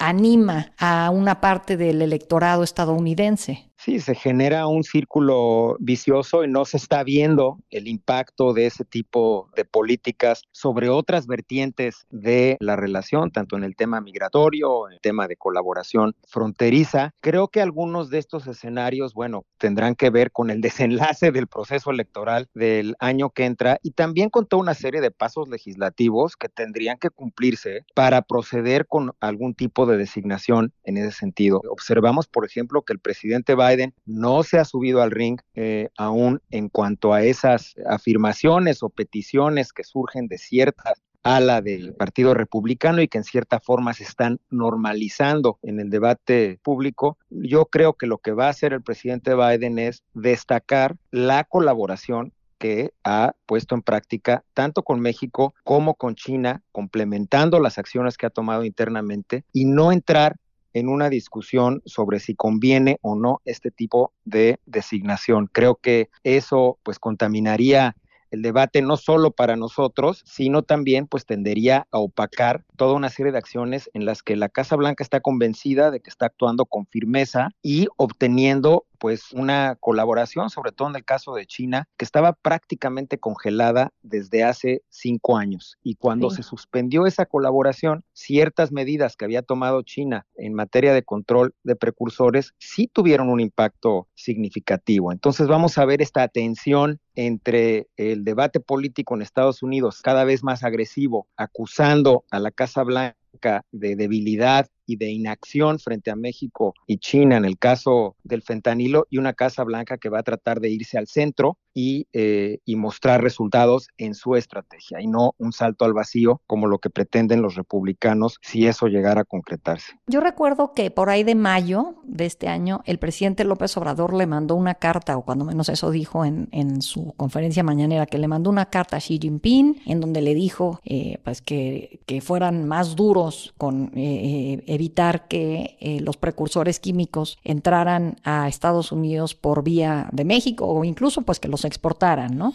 a 0.79 1.11
una 1.11 1.41
parte 1.41 1.77
del 1.77 2.03
electorado 2.03 2.63
estadounidense. 2.63 3.68
Sí, 3.79 4.01
se 4.01 4.17
genera 4.17 4.67
un 4.67 4.83
círculo 4.83 5.77
vicioso 5.79 6.43
y 6.43 6.49
no 6.49 6.65
se 6.65 6.77
está 6.77 7.05
viendo 7.05 7.59
el 7.71 7.87
impacto 7.87 8.53
de 8.53 8.67
ese 8.67 8.85
tipo 8.85 9.51
de 9.55 9.65
políticas 9.65 10.43
sobre 10.51 10.89
otras 10.89 11.29
vertientes 11.29 12.05
de 12.11 12.57
la 12.59 12.75
relación, 12.75 13.31
tanto 13.31 13.57
en 13.57 13.63
el 13.63 13.77
tema 13.77 14.01
migratorio, 14.01 14.89
en 14.89 14.95
el 14.95 15.01
tema 15.01 15.29
de 15.29 15.37
colaboración 15.37 16.17
fronteriza. 16.27 17.13
Creo 17.21 17.47
que 17.47 17.61
algunos 17.61 18.11
de 18.11 18.19
estos 18.19 18.49
escenarios, 18.49 19.15
bueno, 19.15 19.45
tendrán 19.59 19.95
que 19.95 20.11
ver 20.11 20.33
con 20.33 20.51
el 20.51 20.61
desenlace 21.13 21.31
del 21.31 21.47
proceso 21.47 21.93
electoral 21.93 22.49
del 22.55 22.97
año 22.99 23.31
que 23.31 23.45
entra 23.45 23.79
y 23.85 23.93
también 23.93 24.29
con 24.29 24.47
toda 24.47 24.61
una 24.61 24.75
serie 24.75 25.01
de 25.01 25.13
pasos 25.13 25.49
legislativos 25.49 26.37
que 26.37 26.49
tendrían 26.49 26.99
que 26.99 27.11
cumplirse 27.11 27.85
para 27.95 28.23
proceder 28.23 28.89
con 28.89 29.13
algún 29.21 29.55
tipo 29.55 29.87
de 29.87 29.97
designación 29.97 30.73
en 30.83 30.97
ese 30.97 31.13
sentido. 31.13 31.61
Observamos, 31.71 32.27
por 32.27 32.45
ejemplo, 32.45 32.83
que 32.83 32.93
el 32.93 32.99
presidente 32.99 33.55
va 33.55 33.68
Biden 33.69 33.95
no 34.07 34.43
se 34.43 34.59
ha 34.59 34.65
subido 34.65 35.03
al 35.03 35.11
ring 35.11 35.41
eh, 35.55 35.89
aún 35.97 36.41
en 36.51 36.69
cuanto 36.69 37.13
a 37.13 37.23
esas 37.23 37.75
afirmaciones 37.87 38.83
o 38.83 38.89
peticiones 38.89 39.73
que 39.73 39.85
surgen 39.85 40.29
de 40.29 40.39
cierta 40.39 40.95
ala 41.23 41.61
del 41.61 41.95
Partido 41.95 42.33
Republicano 42.35 43.03
y 43.03 43.09
que 43.09 43.19
en 43.19 43.25
cierta 43.25 43.61
forma 43.61 43.93
se 43.93 44.05
están 44.05 44.41
normalizando 44.51 45.59
en 45.63 45.81
el 45.81 45.91
debate 45.91 46.59
público. 46.63 47.19
Yo 47.29 47.67
creo 47.67 47.95
que 47.95 48.07
lo 48.07 48.19
que 48.19 48.33
va 48.33 48.47
a 48.47 48.51
hacer 48.51 48.73
el 48.73 48.83
presidente 48.83 49.35
Biden 49.35 49.79
es 49.79 50.05
destacar 50.15 50.97
la 51.11 51.45
colaboración 51.45 52.33
que 52.59 52.93
ha 53.05 53.35
puesto 53.47 53.75
en 53.75 53.83
práctica 53.83 54.45
tanto 54.53 54.83
con 54.83 55.01
México 55.01 55.55
como 55.65 55.95
con 55.95 56.17
China, 56.17 56.63
complementando 56.73 57.61
las 57.61 57.79
acciones 57.79 58.17
que 58.17 58.27
ha 58.27 58.31
tomado 58.31 58.65
internamente 58.65 59.45
y 59.53 59.65
no 59.65 59.93
entrar 59.93 60.37
en 60.79 60.89
una 60.89 61.11
discusión 61.11 61.83
sobre 61.85 62.21
si 62.21 62.35
conviene 62.35 62.99
o 63.03 63.15
no 63.15 63.41
este 63.45 63.71
tipo 63.71 64.13
de 64.25 64.59
designación. 64.67 65.49
Creo 65.53 65.77
que 65.77 66.09
eso 66.25 66.79
pues 66.83 66.99
contaminaría 66.99 67.97
el 68.31 68.43
debate 68.43 68.83
no 68.83 68.97
solo 68.97 69.31
para 69.31 69.57
nosotros, 69.57 70.23
sino 70.27 70.63
también 70.63 71.07
pues 71.07 71.25
tendería 71.25 71.87
a 71.91 71.99
opacar 71.99 72.65
toda 72.77 72.95
una 72.95 73.09
serie 73.09 73.33
de 73.33 73.39
acciones 73.39 73.91
en 73.95 74.05
las 74.05 74.23
que 74.23 74.37
la 74.37 74.49
Casa 74.49 74.77
Blanca 74.77 75.03
está 75.03 75.21
convencida 75.21 75.91
de 75.91 76.01
que 76.01 76.11
está 76.11 76.27
actuando 76.27 76.67
con 76.67 76.87
firmeza 76.87 77.51
y 77.63 77.89
obteniendo 77.97 78.85
pues 78.99 79.33
una 79.33 79.77
colaboración, 79.81 80.51
sobre 80.51 80.73
todo 80.73 80.89
en 80.89 80.97
el 80.97 81.05
caso 81.05 81.35
de 81.35 81.47
China, 81.47 81.89
que 81.97 82.05
estaba 82.05 82.33
prácticamente 82.33 83.19
congelada 83.19 83.93
desde 84.03 84.45
hace 84.45 84.83
cinco 84.89 85.37
años. 85.37 85.79
Y 85.83 85.95
cuando 85.95 86.31
se 86.31 86.43
suspendió 86.43 87.07
esa 87.07 87.27
colaboración, 87.27 88.05
ciertas 88.13 88.73
medidas 88.73 89.17
que 89.17 89.25
había 89.25 89.43
tomado 89.43 89.83
China 89.83 90.27
en 90.37 90.55
materia 90.55 90.93
de 90.93 91.03
control 91.03 91.55
de 91.63 91.77
precursores 91.77 92.55
sí 92.59 92.89
tuvieron 92.93 93.29
un 93.29 93.41
impacto 93.41 94.09
significativo. 94.15 95.13
Entonces 95.13 95.49
vamos 95.49 95.79
a 95.79 95.85
ver 95.85 96.03
esta 96.03 96.27
tensión 96.29 97.01
entre 97.15 97.89
el 97.97 98.25
debate 98.25 98.61
político 98.61 99.15
en 99.15 99.23
Estados 99.23 99.63
Unidos 99.63 100.01
cada 100.03 100.25
vez 100.25 100.43
más 100.43 100.63
agresivo, 100.63 101.27
acusando 101.37 102.25
a 102.31 102.39
la 102.39 102.51
Casa 102.51 102.83
Blanca 102.83 103.65
de 103.73 103.97
debilidad 103.97 104.69
y 104.89 104.97
de 104.97 105.11
inacción 105.11 105.79
frente 105.79 106.11
a 106.11 106.17
México 106.17 106.75
y 106.87 106.99
China 106.99 107.37
en 107.37 107.45
el 107.45 107.59
caso 107.59 108.17
del 108.25 108.43
fentanilo 108.43 109.07
y 109.11 109.19
una 109.19 109.35
Casa 109.35 109.63
Blanca 109.63 109.99
que 109.99 110.09
va 110.09 110.21
a 110.21 110.25
tratar 110.25 110.61
de 110.61 110.71
irse 110.71 110.97
al 110.97 111.07
centro 111.07 111.59
y, 111.79 112.09
eh, 112.13 112.59
y, 112.65 112.75
mostrar 112.75 113.23
resultados 113.23 113.87
en 113.99 114.15
su 114.15 114.35
estrategia 114.35 115.01
y 115.01 115.07
no 115.07 115.35
un 115.39 115.53
salto 115.53 115.85
al 115.85 115.93
vacío 115.93 116.41
como 116.49 116.67
lo 116.67 116.79
que 116.79 116.91
pretenden 116.91 117.41
los 117.41 117.55
republicanos 117.55 118.39
si 118.43 118.67
eso 118.67 118.89
llegara 118.89 119.21
a 119.21 119.25
concretarse. 119.25 119.93
Yo 120.09 120.19
recuerdo 120.21 120.73
que 120.73 120.91
por 120.91 121.09
ahí 121.09 121.23
de 121.23 121.37
mayo 121.37 121.95
de 122.03 122.27
este 122.27 122.49
año 122.49 122.81
el 122.85 122.99
presidente 122.99 123.45
López 123.45 123.77
Obrador 123.77 124.13
le 124.13 124.27
mandó 124.27 124.57
una 124.57 124.75
carta, 124.75 125.17
o 125.17 125.25
cuando 125.25 125.45
menos 125.45 125.69
eso 125.69 125.93
dijo 125.93 126.25
en, 126.25 126.49
en 126.51 126.83
su 126.83 127.13
conferencia 127.17 127.63
mañanera, 127.63 128.07
que 128.07 128.19
le 128.19 128.27
mandó 128.27 128.51
una 128.51 128.67
carta 128.67 128.97
a 128.97 129.01
Xi 129.01 129.21
Jinping 129.21 129.83
en 129.87 130.01
donde 130.01 130.21
le 130.21 130.35
dijo 130.35 130.81
eh, 130.85 131.21
pues 131.23 131.43
que, 131.43 132.01
que, 132.07 132.21
fueran 132.21 132.67
más 132.67 132.97
duros 132.97 133.55
con 133.57 133.93
eh, 133.95 134.65
evitar 134.67 135.29
que 135.29 135.77
eh, 135.79 136.01
los 136.01 136.17
precursores 136.17 136.81
químicos 136.81 137.39
entraran 137.45 138.17
a 138.25 138.49
Estados 138.49 138.91
Unidos 138.91 139.37
por 139.37 139.63
vía 139.63 140.09
de 140.11 140.25
México 140.25 140.67
o 140.67 140.85
incluso 140.85 141.23
pues 141.23 141.39
que 141.39 141.47
los 141.47 141.68
exportaran, 141.69 142.37
¿no? 142.37 142.55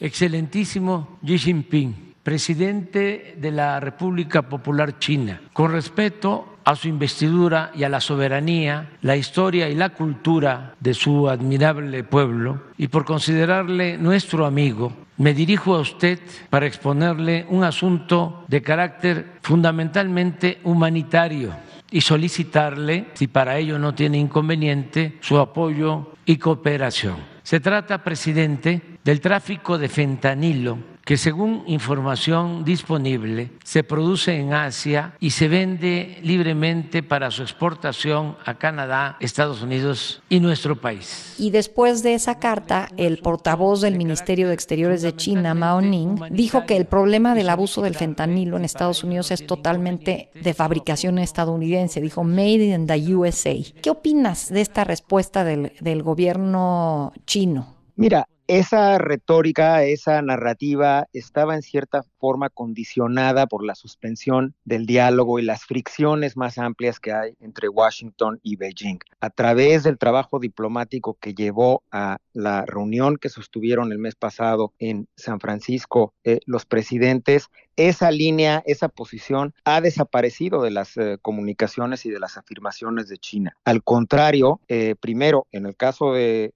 Excelentísimo 0.00 1.18
Xi 1.24 1.38
Jinping, 1.38 2.14
presidente 2.22 3.36
de 3.38 3.50
la 3.52 3.78
República 3.78 4.42
Popular 4.42 4.98
China, 4.98 5.40
con 5.52 5.70
respeto 5.70 6.56
a 6.64 6.74
su 6.74 6.88
investidura 6.88 7.70
y 7.74 7.84
a 7.84 7.88
la 7.88 8.00
soberanía, 8.00 8.96
la 9.02 9.16
historia 9.16 9.68
y 9.68 9.74
la 9.74 9.90
cultura 9.90 10.74
de 10.80 10.94
su 10.94 11.28
admirable 11.28 12.02
pueblo, 12.02 12.62
y 12.78 12.88
por 12.88 13.04
considerarle 13.04 13.98
nuestro 13.98 14.46
amigo, 14.46 14.92
me 15.18 15.34
dirijo 15.34 15.76
a 15.76 15.80
usted 15.80 16.18
para 16.50 16.66
exponerle 16.66 17.46
un 17.48 17.62
asunto 17.62 18.44
de 18.48 18.62
carácter 18.62 19.34
fundamentalmente 19.42 20.58
humanitario 20.64 21.54
y 21.90 22.00
solicitarle, 22.00 23.08
si 23.14 23.28
para 23.28 23.58
ello 23.58 23.78
no 23.78 23.94
tiene 23.94 24.18
inconveniente, 24.18 25.18
su 25.20 25.38
apoyo 25.38 26.14
y 26.24 26.38
cooperación. 26.38 27.33
Se 27.44 27.60
trata, 27.60 28.02
presidente, 28.02 28.98
del 29.04 29.20
tráfico 29.20 29.76
de 29.78 29.88
fentanilo 29.88 30.93
que 31.04 31.16
según 31.16 31.64
información 31.66 32.64
disponible 32.64 33.50
se 33.62 33.84
produce 33.84 34.38
en 34.38 34.54
Asia 34.54 35.14
y 35.20 35.30
se 35.30 35.48
vende 35.48 36.18
libremente 36.22 37.02
para 37.02 37.30
su 37.30 37.42
exportación 37.42 38.36
a 38.44 38.54
Canadá, 38.54 39.16
Estados 39.20 39.62
Unidos 39.62 40.22
y 40.28 40.40
nuestro 40.40 40.80
país. 40.80 41.34
Y 41.38 41.50
después 41.50 42.02
de 42.02 42.14
esa 42.14 42.38
carta, 42.38 42.88
el 42.96 43.18
portavoz 43.18 43.82
del 43.82 43.96
Ministerio 43.96 44.48
de 44.48 44.54
Exteriores 44.54 45.02
de 45.02 45.14
China, 45.14 45.54
Mao 45.54 45.80
Ning, 45.80 46.16
dijo 46.30 46.64
que 46.64 46.76
el 46.76 46.86
problema 46.86 47.34
del 47.34 47.50
abuso 47.50 47.82
del 47.82 47.94
fentanilo 47.94 48.56
en 48.56 48.64
Estados 48.64 49.04
Unidos 49.04 49.30
es 49.30 49.46
totalmente 49.46 50.30
de 50.34 50.54
fabricación 50.54 51.18
estadounidense. 51.18 52.00
Dijo 52.00 52.24
Made 52.24 52.74
in 52.74 52.86
the 52.86 53.14
USA. 53.14 53.54
¿Qué 53.82 53.90
opinas 53.90 54.48
de 54.48 54.60
esta 54.60 54.84
respuesta 54.84 55.44
del, 55.44 55.72
del 55.80 56.02
gobierno 56.02 57.12
chino? 57.26 57.74
Mira, 57.96 58.26
esa 58.46 58.98
retórica, 58.98 59.84
esa 59.84 60.20
narrativa 60.22 61.06
estaba 61.12 61.54
en 61.54 61.62
cierta 61.62 62.02
forma 62.24 62.48
condicionada 62.48 63.46
por 63.46 63.62
la 63.66 63.74
suspensión 63.74 64.54
del 64.64 64.86
diálogo 64.86 65.38
y 65.38 65.42
las 65.42 65.66
fricciones 65.66 66.38
más 66.38 66.56
amplias 66.56 66.98
que 66.98 67.12
hay 67.12 67.34
entre 67.42 67.68
Washington 67.68 68.40
y 68.42 68.56
Beijing. 68.56 68.98
A 69.20 69.28
través 69.28 69.82
del 69.82 69.98
trabajo 69.98 70.38
diplomático 70.38 71.18
que 71.20 71.34
llevó 71.34 71.82
a 71.92 72.16
la 72.32 72.64
reunión 72.64 73.18
que 73.18 73.28
sostuvieron 73.28 73.92
el 73.92 73.98
mes 73.98 74.14
pasado 74.14 74.72
en 74.78 75.06
San 75.16 75.38
Francisco, 75.38 76.14
eh, 76.24 76.40
los 76.46 76.64
presidentes, 76.64 77.50
esa 77.76 78.10
línea, 78.10 78.62
esa 78.66 78.88
posición 78.88 79.52
ha 79.64 79.80
desaparecido 79.80 80.62
de 80.62 80.70
las 80.70 80.96
eh, 80.96 81.18
comunicaciones 81.20 82.06
y 82.06 82.10
de 82.10 82.20
las 82.20 82.38
afirmaciones 82.38 83.08
de 83.08 83.18
China. 83.18 83.56
Al 83.64 83.82
contrario, 83.82 84.60
eh, 84.68 84.94
primero, 84.98 85.46
en 85.52 85.66
el 85.66 85.76
caso 85.76 86.14
de 86.14 86.54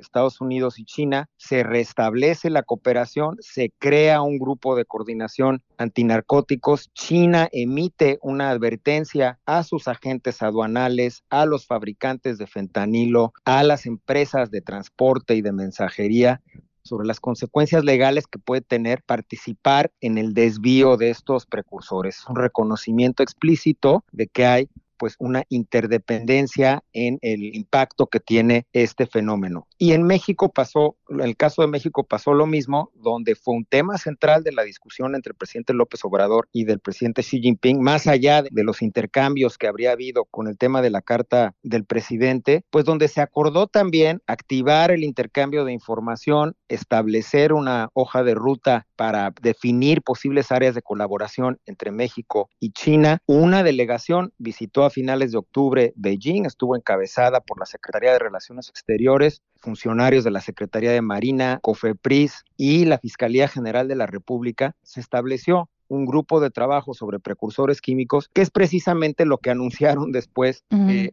Estados 0.00 0.40
Unidos 0.40 0.78
y 0.78 0.84
China, 0.84 1.28
se 1.36 1.62
restablece 1.62 2.50
la 2.50 2.64
cooperación, 2.64 3.36
se 3.40 3.72
crea 3.78 4.22
un 4.22 4.38
grupo 4.38 4.74
de 4.74 4.84
coordinación 4.90 5.62
antinarcóticos, 5.78 6.92
China 6.92 7.48
emite 7.52 8.18
una 8.20 8.50
advertencia 8.50 9.38
a 9.46 9.62
sus 9.62 9.88
agentes 9.88 10.42
aduanales, 10.42 11.22
a 11.30 11.46
los 11.46 11.66
fabricantes 11.66 12.36
de 12.36 12.46
fentanilo, 12.46 13.32
a 13.44 13.62
las 13.62 13.86
empresas 13.86 14.50
de 14.50 14.60
transporte 14.60 15.36
y 15.36 15.42
de 15.42 15.52
mensajería 15.52 16.42
sobre 16.82 17.06
las 17.06 17.20
consecuencias 17.20 17.84
legales 17.84 18.26
que 18.26 18.38
puede 18.38 18.62
tener 18.62 19.02
participar 19.02 19.92
en 20.00 20.18
el 20.18 20.34
desvío 20.34 20.96
de 20.96 21.10
estos 21.10 21.46
precursores. 21.46 22.24
Un 22.28 22.36
reconocimiento 22.36 23.22
explícito 23.22 24.04
de 24.10 24.26
que 24.26 24.46
hay 24.46 24.68
pues 25.00 25.16
una 25.18 25.44
interdependencia 25.48 26.84
en 26.92 27.18
el 27.22 27.56
impacto 27.56 28.08
que 28.08 28.20
tiene 28.20 28.66
este 28.74 29.06
fenómeno. 29.06 29.66
Y 29.78 29.92
en 29.92 30.02
México 30.02 30.52
pasó, 30.52 30.98
el 31.08 31.38
caso 31.38 31.62
de 31.62 31.68
México 31.68 32.04
pasó 32.04 32.34
lo 32.34 32.46
mismo, 32.46 32.92
donde 32.94 33.34
fue 33.34 33.54
un 33.54 33.64
tema 33.64 33.96
central 33.96 34.44
de 34.44 34.52
la 34.52 34.62
discusión 34.62 35.14
entre 35.14 35.30
el 35.30 35.36
presidente 35.36 35.72
López 35.72 36.04
Obrador 36.04 36.50
y 36.52 36.64
del 36.64 36.80
presidente 36.80 37.22
Xi 37.22 37.40
Jinping, 37.40 37.80
más 37.80 38.06
allá 38.06 38.42
de 38.42 38.62
los 38.62 38.82
intercambios 38.82 39.56
que 39.56 39.68
habría 39.68 39.92
habido 39.92 40.26
con 40.26 40.48
el 40.48 40.58
tema 40.58 40.82
de 40.82 40.90
la 40.90 41.00
carta 41.00 41.54
del 41.62 41.86
presidente, 41.86 42.62
pues 42.68 42.84
donde 42.84 43.08
se 43.08 43.22
acordó 43.22 43.68
también 43.68 44.20
activar 44.26 44.90
el 44.90 45.02
intercambio 45.02 45.64
de 45.64 45.72
información, 45.72 46.56
establecer 46.70 47.52
una 47.52 47.90
hoja 47.94 48.22
de 48.22 48.34
ruta 48.34 48.86
para 48.96 49.34
definir 49.42 50.02
posibles 50.02 50.52
áreas 50.52 50.74
de 50.74 50.82
colaboración 50.82 51.58
entre 51.66 51.90
México 51.90 52.48
y 52.60 52.70
China. 52.70 53.18
Una 53.26 53.62
delegación 53.62 54.32
visitó 54.38 54.84
a 54.84 54.90
finales 54.90 55.32
de 55.32 55.38
octubre 55.38 55.92
Beijing, 55.96 56.46
estuvo 56.46 56.76
encabezada 56.76 57.40
por 57.40 57.58
la 57.58 57.66
Secretaría 57.66 58.12
de 58.12 58.20
Relaciones 58.20 58.68
Exteriores, 58.68 59.42
funcionarios 59.60 60.24
de 60.24 60.30
la 60.30 60.40
Secretaría 60.40 60.92
de 60.92 61.02
Marina, 61.02 61.58
COFEPRIS 61.60 62.44
y 62.56 62.84
la 62.84 62.98
Fiscalía 62.98 63.48
General 63.48 63.88
de 63.88 63.96
la 63.96 64.06
República. 64.06 64.76
Se 64.82 65.00
estableció 65.00 65.68
un 65.90 66.06
grupo 66.06 66.40
de 66.40 66.50
trabajo 66.50 66.94
sobre 66.94 67.18
precursores 67.18 67.80
químicos, 67.80 68.30
que 68.32 68.42
es 68.42 68.50
precisamente 68.50 69.26
lo 69.26 69.38
que 69.38 69.50
anunciaron 69.50 70.12
después 70.12 70.64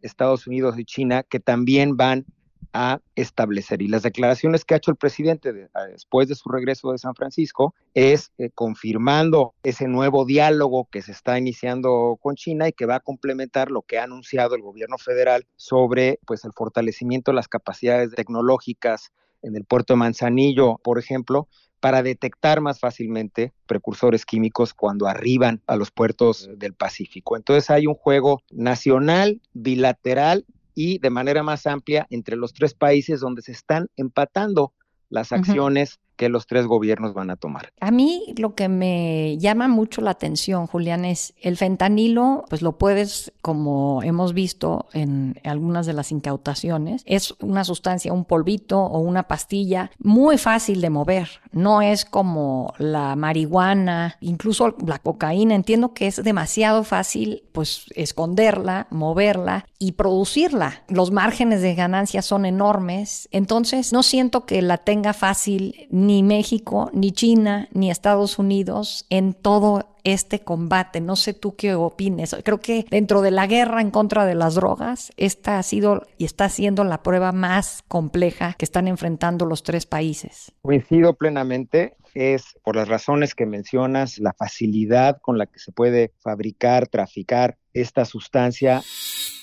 Estados 0.02 0.48
Unidos 0.48 0.78
y 0.78 0.86
China, 0.86 1.24
que 1.24 1.40
también 1.40 1.98
van 1.98 2.26
a 2.74 3.00
establecer. 3.16 3.82
Y 3.82 3.88
las 3.88 4.04
declaraciones 4.04 4.66
que 4.66 4.74
ha 4.74 4.78
hecho 4.78 4.92
el 4.92 4.98
presidente 4.98 5.54
después 5.92 6.28
de 6.28 6.36
su 6.36 6.50
regreso 6.50 6.92
de 6.92 6.98
San 6.98 7.16
Francisco 7.16 7.74
es 7.94 8.32
eh, 8.38 8.50
confirmando 8.54 9.54
ese 9.64 9.88
nuevo 9.88 10.26
diálogo 10.26 10.88
que 10.92 11.02
se 11.02 11.12
está 11.12 11.38
iniciando 11.38 12.18
con 12.22 12.36
China 12.36 12.68
y 12.68 12.74
que 12.74 12.86
va 12.86 12.96
a 12.96 13.00
complementar 13.00 13.72
lo 13.72 13.82
que 13.82 14.00
ha 14.00 14.04
anunciado 14.04 14.56
el 14.56 14.62
gobierno 14.62 14.98
federal 14.98 15.46
sobre 15.56 16.20
pues 16.26 16.46
el 16.46 16.54
fortalecimiento 16.54 17.32
de 17.32 17.36
las 17.36 17.48
capacidades 17.48 18.12
tecnológicas 18.12 19.12
en 19.42 19.56
el 19.56 19.66
puerto 19.66 19.94
de 19.94 19.98
Manzanillo, 19.98 20.80
por 20.84 21.00
ejemplo, 21.00 21.48
para 21.80 22.02
detectar 22.04 22.62
más 22.62 22.80
fácilmente 22.80 23.54
precursores 23.66 24.26
químicos 24.26 24.74
cuando 24.74 25.08
arriban 25.08 25.62
a 25.68 25.76
los 25.76 25.92
puertos 25.92 26.50
del 26.58 26.74
Pacífico. 26.74 27.38
Entonces 27.38 27.70
hay 27.70 27.88
un 27.88 27.94
juego 27.94 28.42
nacional, 28.52 29.42
bilateral 29.54 30.46
y 30.80 31.00
de 31.00 31.10
manera 31.10 31.42
más 31.42 31.66
amplia 31.66 32.06
entre 32.12 32.36
los 32.36 32.54
tres 32.54 32.76
países 32.76 33.20
donde 33.20 33.42
se 33.42 33.52
están 33.52 33.90
empatando 33.96 34.76
las 35.10 35.32
acciones 35.32 36.00
que 36.18 36.30
los 36.30 36.48
tres 36.48 36.66
gobiernos 36.66 37.14
van 37.14 37.30
a 37.30 37.36
tomar. 37.38 37.72
A 37.80 37.92
mí 37.92 38.34
lo 38.38 38.56
que 38.56 38.68
me 38.68 39.38
llama 39.38 39.68
mucho 39.68 40.02
la 40.02 40.12
atención, 40.12 40.68
Julián, 40.68 41.06
es 41.06 41.34
el 41.42 41.56
fentanilo, 41.56 42.44
pues 42.50 42.62
lo 42.62 42.78
puedes, 42.78 43.32
como 43.42 44.04
hemos 44.04 44.34
visto 44.34 44.88
en 44.94 45.40
algunas 45.44 45.86
de 45.86 45.94
las 45.94 46.12
incautaciones, 46.12 47.04
es 47.06 47.36
una 47.40 47.64
sustancia, 47.64 48.12
un 48.12 48.26
polvito 48.26 48.80
o 48.80 49.00
una 49.00 49.24
pastilla 49.24 49.92
muy 50.00 50.38
fácil 50.38 50.82
de 50.82 50.90
mover. 50.90 51.30
No 51.52 51.82
es 51.82 52.06
como 52.06 52.74
la 52.78 53.16
marihuana, 53.16 54.18
incluso 54.20 54.76
la 54.86 55.00
cocaína. 55.00 55.56
Entiendo 55.56 55.94
que 55.94 56.08
es 56.08 56.24
demasiado 56.24 56.84
fácil, 56.84 57.44
pues, 57.52 57.86
esconderla, 57.96 58.88
moverla 58.90 59.66
y 59.80 59.94
producirla. 59.94 60.84
Los 60.88 61.12
márgenes 61.12 61.62
de 61.62 61.76
ganancia 61.76 62.22
son 62.22 62.46
enormes. 62.46 63.30
Entonces, 63.32 63.94
no 63.94 64.04
siento 64.04 64.46
que 64.46 64.62
la 64.62 64.78
tenga 64.78 65.14
fácil 65.14 65.88
ni 66.08 66.24
México, 66.24 66.90
ni 66.94 67.12
China, 67.12 67.68
ni 67.74 67.92
Estados 67.92 68.40
Unidos 68.40 69.06
en 69.10 69.34
todo 69.34 69.98
este 70.06 70.40
combate. 70.40 71.02
No 71.02 71.18
sé 71.18 71.34
tú 71.34 71.56
qué 71.56 71.76
opines. 71.76 72.36
Creo 72.44 72.60
que 72.60 72.86
dentro 72.90 73.22
de 73.22 73.32
la 73.32 73.46
guerra 73.46 73.82
en 73.82 73.92
contra 73.92 74.26
de 74.26 74.34
las 74.34 74.56
drogas, 74.56 75.12
esta 75.18 75.60
ha 75.60 75.64
sido 75.64 76.08
y 76.18 76.24
está 76.24 76.48
siendo 76.48 76.86
la 76.86 77.04
prueba 77.04 77.34
más 77.34 77.84
compleja 77.90 78.56
que 78.58 78.64
están 78.66 78.88
enfrentando 78.88 79.46
los 79.46 79.64
tres 79.64 79.86
países. 79.86 80.54
Coincido 80.62 81.14
plenamente. 81.14 81.98
Es 82.14 82.58
por 82.64 82.76
las 82.76 82.88
razones 82.88 83.36
que 83.36 83.46
mencionas, 83.46 84.18
la 84.18 84.34
facilidad 84.34 85.20
con 85.22 85.38
la 85.38 85.46
que 85.46 85.60
se 85.60 85.72
puede 85.72 86.14
fabricar, 86.20 86.88
traficar 86.88 87.58
esta 87.74 88.06
sustancia. 88.06 88.82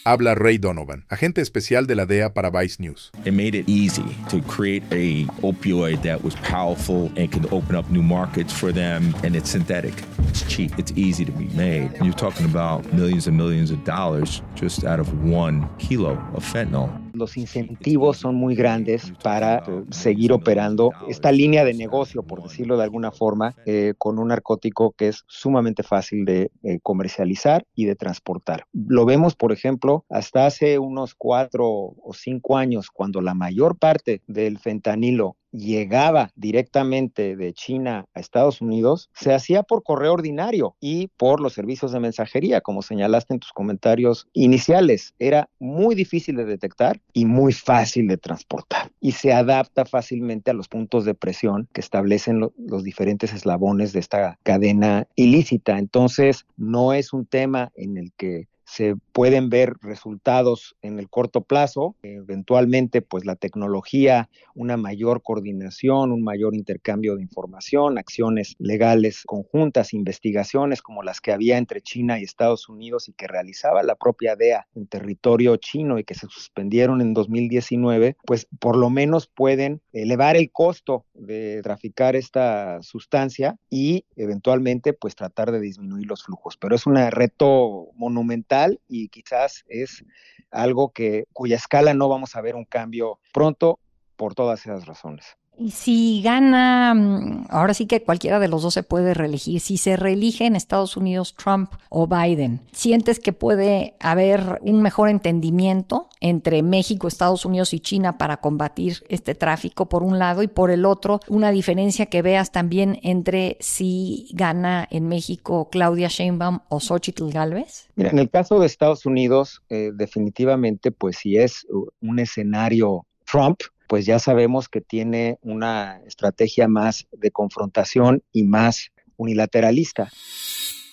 Habla 0.07 0.35
Ray 0.35 0.59
Donovan, 0.59 1.07
agente 1.09 1.41
especial 1.41 1.87
de 1.87 1.95
la 1.95 2.05
DEA 2.05 2.29
para 2.29 2.51
Vice 2.51 2.79
News. 2.79 3.11
It 3.25 3.33
made 3.33 3.55
it 3.55 3.67
easy 3.67 4.05
to 4.29 4.43
create 4.43 4.83
a 4.93 5.25
opioid 5.41 6.03
that 6.03 6.23
was 6.23 6.35
powerful 6.43 7.11
and 7.17 7.33
could 7.33 7.51
open 7.51 7.75
up 7.75 7.89
new 7.91 8.03
markets 8.03 8.53
for 8.53 8.71
them 8.71 9.15
and 9.25 9.35
it's 9.35 9.49
synthetic. 9.49 9.95
It's 10.29 10.43
cheap, 10.47 10.79
it's 10.79 10.93
easy 10.95 11.25
to 11.25 11.33
be 11.33 11.49
made. 11.57 11.91
You're 12.03 12.13
talking 12.13 12.45
about 12.45 12.85
millions 12.93 13.27
and 13.27 13.39
millions 13.39 13.71
of 13.71 13.83
dollars 13.85 14.43
just 14.55 14.85
out 14.85 15.01
of 15.01 15.25
one 15.25 15.71
kilo 15.79 16.23
of 16.35 16.45
fentanyl. 16.45 17.04
Los 17.15 17.37
incentivos 17.37 18.17
son 18.17 18.35
muy 18.35 18.57
grandes 18.57 19.13
para 19.23 19.63
seguir 19.91 20.33
operando 20.33 20.91
esta 21.09 21.31
línea 21.31 21.65
de 21.65 21.73
negocio, 21.73 22.25
por 22.25 22.43
decirlo 22.43 22.77
de 22.77 22.83
alguna 22.83 23.13
forma, 23.13 23.55
eh, 23.67 23.95
con 23.97 24.19
un 24.19 24.29
narcótico 24.29 24.93
que 24.93 25.09
es 25.09 25.23
sumamente 25.29 25.85
fácil 25.85 26.25
de 26.25 26.51
eh, 26.65 26.81
comercializar 26.83 27.65
y 27.75 27.85
de 27.85 27.95
transportar. 27.95 28.65
Lo 28.73 29.07
vemos, 29.07 29.37
por 29.37 29.53
ejemplo, 29.53 30.05
hasta 30.11 30.47
hace 30.47 30.81
unos 30.81 31.15
cuatro 31.15 31.67
o 31.69 32.13
cinco 32.13 32.57
años, 32.57 32.91
cuando 32.91 33.21
la 33.21 33.35
mayor 33.35 33.79
parte 33.79 34.21
del 34.27 34.59
fentanilo 34.59 35.37
llegaba 35.55 36.31
directamente 36.35 37.37
de 37.37 37.53
China 37.53 38.07
a 38.13 38.21
Estados 38.21 38.61
Unidos, 38.61 39.09
se 39.15 39.33
hacía 39.33 39.63
por 39.63 39.83
correo 39.83 40.15
ordinario 40.15 40.77
y 40.81 41.09
por 41.17 41.41
los 41.41 41.53
servicios 41.53 41.93
de 41.93 42.01
mensajería, 42.01 42.61
como 42.61 42.83
señalaste 42.83 43.35
en 43.35 43.41
tus 43.41 43.53
comentarios 43.53 44.29
iniciales. 44.33 45.15
Era 45.19 45.49
muy 45.61 45.95
difícil 45.95 46.37
de 46.37 46.45
detectar 46.45 47.01
y 47.13 47.25
muy 47.25 47.53
fácil 47.53 48.09
de 48.09 48.17
transportar 48.17 48.91
y 49.01 49.13
se 49.13 49.33
adapta 49.33 49.85
fácilmente 49.85 50.51
a 50.51 50.55
los 50.55 50.69
puntos 50.69 51.05
de 51.05 51.15
presión 51.15 51.69
que 51.73 51.81
establecen 51.81 52.41
los 52.41 52.83
diferentes 52.83 53.33
eslabones 53.33 53.93
de 53.93 54.01
esta 54.01 54.39
cadena 54.43 55.07
ilícita. 55.15 55.79
Entonces, 55.79 56.47
no 56.57 56.93
es 56.93 57.13
un 57.13 57.27
tema 57.27 57.71
en 57.77 57.97
el 57.97 58.13
que 58.17 58.49
se 58.65 58.97
pueden 59.15 59.49
ver 59.49 59.75
resultados 59.81 60.77
en 60.83 60.99
el 60.99 61.09
corto 61.09 61.43
plazo, 61.43 61.95
eventualmente 62.03 63.01
pues 63.01 63.25
la 63.25 63.37
tecnología, 63.37 64.29
una 64.57 64.77
mayor 64.77 65.23
coordinación, 65.23 66.11
un 66.11 66.25
mayor 66.25 66.57
intercambio 66.57 67.15
de 67.15 67.23
información, 67.23 67.97
acciones 67.97 68.57
legales 68.59 69.23
conjuntas, 69.25 69.95
investigaciones 69.95 70.83
como 70.83 71.05
las 71.05 71.21
que 71.21 71.31
había 71.31 71.59
entre 71.59 71.81
China 71.81 72.19
y 72.19 72.25
Estados 72.25 72.69
Unidos 72.69 73.09
y 73.09 73.13
que 73.13 73.29
realizaba 73.29 73.85
la 73.85 73.95
propia 73.95 74.35
DEA 74.35 74.67
en 74.75 74.89
territorio 74.89 75.57
chino 75.59 76.01
y 76.01 76.05
que 76.05 76.15
se 76.15 76.27
suspendieron 76.27 77.01
en 77.01 77.15
2019, 77.15 78.17
pues 78.27 78.49
por 78.59 78.77
lo 78.77 78.91
menos 78.91 79.29
pueden 79.29 79.81
elevar 79.93 80.37
el 80.37 80.51
costo 80.51 81.07
de 81.15 81.61
traficar 81.63 82.17
esta 82.17 82.83
sustancia 82.83 83.59
y 83.71 84.07
eventualmente 84.17 84.93
pues 84.93 85.15
tratar 85.15 85.53
de 85.53 85.61
disminuir 85.61 86.09
los 86.09 86.25
flujos. 86.25 86.57
Pero 86.57 86.75
es 86.75 86.85
un 86.85 86.97
reto 86.97 87.91
monumental 87.95 88.81
y 88.89 89.04
quizás 89.09 89.65
es 89.69 90.05
algo 90.51 90.93
que 90.93 91.25
cuya 91.33 91.57
escala 91.57 91.95
no 91.95 92.09
vamos 92.09 92.37
a 92.37 92.41
ver 92.41 92.55
un 92.55 92.65
cambio 92.65 93.19
pronto 93.33 93.79
por 94.17 94.35
todas 94.35 94.61
esas 94.61 94.87
razones. 94.87 95.37
Y 95.57 95.71
si 95.71 96.21
gana, 96.23 96.95
mm, 96.95 97.47
ahora 97.51 97.75
sí 97.75 97.87
que 97.87 98.03
cualquiera 98.03 98.41
de 98.41 98.49
los 98.49 98.63
dos 98.63 98.75
se 98.75 98.83
puede 98.83 99.15
reelegir. 99.15 99.61
Si 99.61 99.77
se 99.77 99.97
reelige 99.97 100.47
en 100.47 100.57
Estados 100.57 100.97
Unidos 100.97 101.35
Trump 101.35 101.73
o 101.91 102.07
Biden, 102.07 102.61
¿sientes 102.73 103.21
que 103.21 103.33
puede 103.33 103.95
haber 104.01 104.59
un 104.63 104.83
mejor 104.83 105.09
entendimiento 105.09 106.09
entre 106.21 106.63
México, 106.63 107.07
Estados 107.07 107.45
Unidos 107.45 107.73
y 107.75 107.81
China 107.81 108.19
para 108.19 108.39
combatir 108.39 109.05
este 109.09 109.35
tráfico 109.35 109.89
por 109.89 110.03
un 110.03 110.19
lado 110.19 110.43
y 110.43 110.49
por 110.49 110.71
el 110.71 110.85
otro 110.85 111.21
una 111.29 111.51
diferencia 111.51 112.07
que 112.07 112.23
veas 112.23 112.51
también 112.51 112.99
entre 113.03 113.57
si 113.61 114.29
gana 114.33 114.87
en 114.91 115.07
México 115.07 115.69
Claudia 115.71 116.09
Sheinbaum 116.09 116.61
o 116.69 116.81
Xochitl 116.81 117.31
Galvez? 117.31 117.89
Mira, 117.95 118.11
en 118.11 118.19
el 118.19 118.31
caso 118.31 118.59
de 118.59 118.67
Estados 118.67 119.07
Unidos, 119.07 119.63
eh, 119.69 119.91
definitivamente, 119.95 120.91
pues 120.91 121.17
si 121.19 121.37
es 121.37 121.67
un 122.01 122.19
escenario 122.19 123.07
Trump, 123.35 123.63
pues 123.89 124.07
ya 124.07 124.21
sabemos 124.21 124.69
que 124.69 124.81
tiene 124.81 125.41
una 125.43 126.01
estrategia 126.07 126.69
más 126.69 127.09
de 127.11 127.33
confrontación 127.33 128.23
y 128.33 128.45
más 128.45 128.93
unilateralista. 129.17 130.09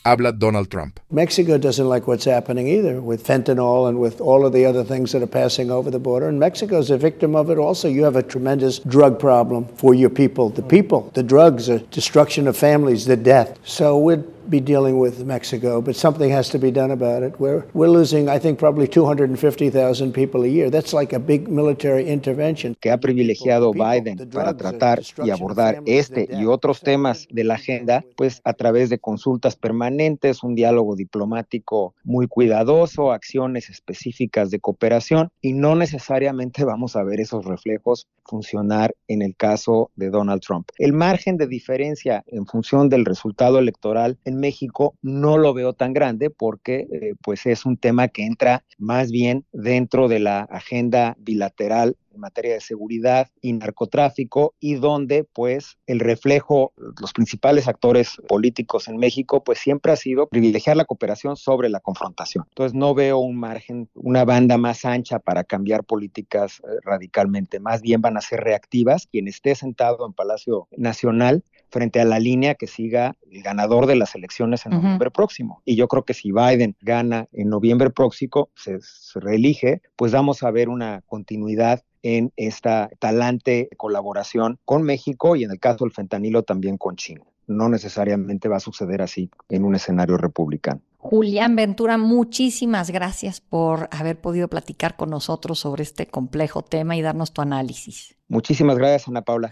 Habla 0.03 0.31
Donald 0.31 0.67
Trump. 0.69 0.99
Mexico 1.11 1.59
doesn't 1.59 1.87
like 1.87 2.07
what's 2.07 2.25
happening 2.25 2.67
either 2.67 2.99
with 2.99 3.23
fentanyl 3.23 3.87
and 3.87 3.99
with 3.99 4.19
all 4.19 4.43
of 4.43 4.53
the 4.53 4.65
other 4.65 4.83
things 4.83 5.11
that 5.11 5.21
are 5.21 5.27
passing 5.27 5.69
over 5.69 5.91
the 5.91 5.99
border. 5.99 6.27
And 6.27 6.39
Mexico 6.39 6.79
is 6.79 6.89
a 6.89 6.97
victim 6.97 7.35
of 7.35 7.51
it 7.51 7.59
also. 7.59 7.87
You 7.87 8.03
have 8.05 8.15
a 8.15 8.23
tremendous 8.23 8.79
drug 8.79 9.19
problem 9.19 9.67
for 9.75 9.93
your 9.93 10.09
people. 10.09 10.49
The 10.49 10.63
people, 10.63 11.11
the 11.13 11.21
drugs, 11.21 11.67
the 11.67 11.85
destruction 11.91 12.47
of 12.47 12.57
families, 12.57 13.05
the 13.05 13.17
death. 13.17 13.59
So 13.63 13.99
we're 13.99 14.23
be 14.51 14.59
dealing 14.59 14.99
with 14.99 15.25
Mexico, 15.25 15.81
but 15.81 15.95
something 15.95 16.29
has 16.29 16.49
to 16.49 16.59
be 16.59 16.71
done 16.71 16.91
about 16.91 17.23
it. 17.23 17.39
We're, 17.39 17.65
we're 17.73 17.87
losing, 17.89 18.29
I 18.29 18.37
think, 18.37 18.59
probably 18.59 18.87
250,000 18.87 20.11
people 20.13 20.43
a 20.43 20.47
year. 20.47 20.69
That's 20.69 20.93
like 20.93 21.13
a 21.13 21.19
big 21.19 21.47
military 21.47 22.07
intervention. 22.07 22.75
Que 22.79 22.91
ha 22.91 22.97
privilegiado 22.97 23.71
Biden 23.71 24.29
para 24.29 24.55
tratar 24.55 25.01
y 25.23 25.31
abordar 25.31 25.81
este 25.85 26.27
y 26.29 26.45
otros 26.45 26.81
temas 26.81 27.27
de 27.31 27.43
la 27.45 27.55
agenda, 27.55 28.03
pues 28.17 28.41
a 28.43 28.53
través 28.53 28.89
de 28.89 28.99
consultas 28.99 29.55
permanentes, 29.55 30.43
un 30.43 30.53
diálogo 30.53 30.95
diplomático 30.95 31.95
muy 32.03 32.27
cuidadoso, 32.27 33.11
acciones 33.11 33.69
específicas 33.69 34.51
de 34.51 34.59
cooperación 34.59 35.29
y 35.41 35.53
no 35.53 35.75
necesariamente 35.75 36.65
vamos 36.65 36.95
a 36.95 37.03
ver 37.03 37.21
esos 37.21 37.45
reflejos 37.45 38.07
funcionar 38.25 38.93
en 39.07 39.21
el 39.21 39.35
caso 39.35 39.91
de 39.95 40.09
Donald 40.09 40.41
Trump. 40.41 40.69
El 40.77 40.93
margen 40.93 41.37
de 41.37 41.47
diferencia 41.47 42.23
en 42.27 42.45
función 42.45 42.89
del 42.89 43.05
resultado 43.05 43.59
electoral 43.59 44.17
en 44.25 44.40
México 44.41 44.95
no 45.01 45.37
lo 45.37 45.53
veo 45.53 45.73
tan 45.73 45.93
grande 45.93 46.29
porque 46.29 46.87
eh, 46.91 47.13
pues 47.23 47.45
es 47.45 47.65
un 47.65 47.77
tema 47.77 48.09
que 48.09 48.25
entra 48.25 48.65
más 48.77 49.11
bien 49.11 49.45
dentro 49.53 50.09
de 50.09 50.19
la 50.19 50.41
agenda 50.41 51.15
bilateral 51.19 51.95
en 52.13 52.19
materia 52.19 52.53
de 52.53 52.61
seguridad 52.61 53.29
y 53.41 53.53
narcotráfico 53.53 54.55
y 54.59 54.75
donde 54.75 55.23
pues 55.23 55.77
el 55.87 55.99
reflejo, 55.99 56.73
los 56.99 57.13
principales 57.13 57.67
actores 57.67 58.17
políticos 58.27 58.87
en 58.87 58.97
México 58.97 59.43
pues 59.43 59.59
siempre 59.59 59.91
ha 59.91 59.95
sido 59.95 60.27
privilegiar 60.27 60.77
la 60.77 60.85
cooperación 60.85 61.35
sobre 61.35 61.69
la 61.69 61.79
confrontación. 61.79 62.45
Entonces 62.49 62.73
no 62.73 62.93
veo 62.93 63.19
un 63.19 63.37
margen, 63.37 63.89
una 63.93 64.25
banda 64.25 64.57
más 64.57 64.85
ancha 64.85 65.19
para 65.19 65.43
cambiar 65.43 65.83
políticas 65.83 66.59
eh, 66.59 66.79
radicalmente, 66.83 67.59
más 67.59 67.81
bien 67.81 68.01
van 68.01 68.17
a 68.17 68.21
ser 68.21 68.41
reactivas. 68.41 69.07
Quien 69.07 69.27
esté 69.27 69.55
sentado 69.55 70.05
en 70.05 70.13
Palacio 70.13 70.67
Nacional 70.77 71.43
frente 71.69 72.01
a 72.01 72.05
la 72.05 72.19
línea 72.19 72.55
que 72.55 72.67
siga 72.67 73.15
el 73.29 73.41
ganador 73.41 73.87
de 73.87 73.95
las 73.95 74.13
elecciones 74.15 74.65
en 74.65 74.73
noviembre 74.73 75.09
próximo. 75.09 75.61
Y 75.65 75.75
yo 75.75 75.87
creo 75.87 76.03
que 76.03 76.13
si 76.13 76.31
Biden 76.31 76.75
gana 76.81 77.27
en 77.31 77.49
noviembre 77.49 77.89
próximo, 77.89 78.49
se, 78.55 78.79
se 78.81 79.19
reelige, 79.19 79.81
pues 79.95 80.11
vamos 80.11 80.43
a 80.43 80.51
ver 80.51 80.69
una 80.69 81.01
continuidad 81.07 81.83
en 82.03 82.31
esta 82.35 82.89
talante 82.99 83.69
colaboración 83.77 84.59
con 84.65 84.83
México 84.83 85.35
y 85.35 85.43
en 85.43 85.51
el 85.51 85.59
caso 85.59 85.85
del 85.85 85.93
fentanilo 85.93 86.43
también 86.43 86.77
con 86.77 86.95
China. 86.95 87.23
No 87.47 87.69
necesariamente 87.69 88.47
va 88.47 88.57
a 88.57 88.61
suceder 88.61 89.01
así 89.01 89.29
en 89.49 89.65
un 89.65 89.75
escenario 89.75 90.17
republicano. 90.17 90.81
Julián 90.97 91.55
Ventura, 91.55 91.97
muchísimas 91.97 92.91
gracias 92.91 93.41
por 93.41 93.89
haber 93.91 94.21
podido 94.21 94.47
platicar 94.47 94.95
con 94.95 95.09
nosotros 95.09 95.59
sobre 95.59 95.83
este 95.83 96.05
complejo 96.05 96.61
tema 96.61 96.95
y 96.95 97.01
darnos 97.01 97.33
tu 97.33 97.41
análisis. 97.41 98.15
Muchísimas 98.27 98.77
gracias, 98.77 99.07
Ana 99.07 99.23
Paula. 99.23 99.51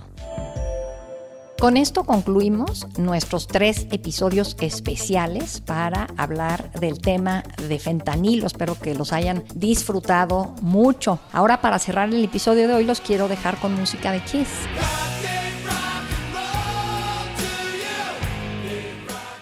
Con 1.61 1.77
esto 1.77 2.05
concluimos 2.05 2.87
nuestros 2.97 3.45
tres 3.45 3.85
episodios 3.91 4.57
especiales 4.61 5.61
para 5.61 6.07
hablar 6.17 6.71
del 6.71 6.99
tema 6.99 7.43
de 7.69 7.77
fentanilo. 7.77 8.47
Espero 8.47 8.79
que 8.79 8.95
los 8.95 9.13
hayan 9.13 9.43
disfrutado 9.53 10.55
mucho. 10.63 11.19
Ahora 11.31 11.61
para 11.61 11.77
cerrar 11.77 12.09
el 12.09 12.25
episodio 12.25 12.67
de 12.67 12.73
hoy 12.73 12.83
los 12.83 12.99
quiero 12.99 13.27
dejar 13.27 13.59
con 13.59 13.75
música 13.75 14.11
de 14.11 14.21
Kiss. 14.21 14.49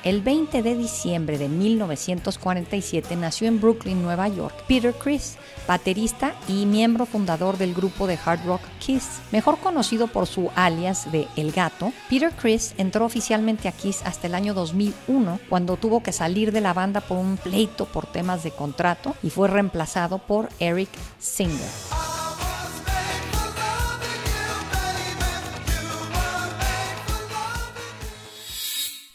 El 0.03 0.21
20 0.21 0.63
de 0.63 0.75
diciembre 0.75 1.37
de 1.37 1.49
1947 1.49 3.17
nació 3.17 3.49
en 3.49 3.59
Brooklyn, 3.59 4.01
Nueva 4.01 4.29
York, 4.29 4.55
Peter 4.65 4.93
Criss, 4.93 5.35
baterista 5.67 6.35
y 6.47 6.65
miembro 6.65 7.05
fundador 7.05 7.57
del 7.57 7.73
grupo 7.73 8.07
de 8.07 8.17
hard 8.23 8.45
rock 8.45 8.61
Kiss. 8.79 9.19
Mejor 9.33 9.57
conocido 9.57 10.07
por 10.07 10.25
su 10.25 10.51
alias 10.55 11.11
de 11.11 11.27
El 11.35 11.51
Gato, 11.51 11.91
Peter 12.09 12.31
Criss 12.31 12.73
entró 12.77 13.03
oficialmente 13.03 13.67
a 13.67 13.73
Kiss 13.73 14.01
hasta 14.05 14.27
el 14.27 14.35
año 14.35 14.53
2001, 14.53 15.37
cuando 15.49 15.75
tuvo 15.75 16.01
que 16.01 16.13
salir 16.13 16.53
de 16.53 16.61
la 16.61 16.73
banda 16.73 17.01
por 17.01 17.17
un 17.17 17.35
pleito 17.35 17.85
por 17.85 18.05
temas 18.05 18.41
de 18.43 18.51
contrato 18.51 19.15
y 19.21 19.31
fue 19.31 19.49
reemplazado 19.49 20.19
por 20.19 20.47
Eric 20.59 20.89
Singer. 21.19 21.98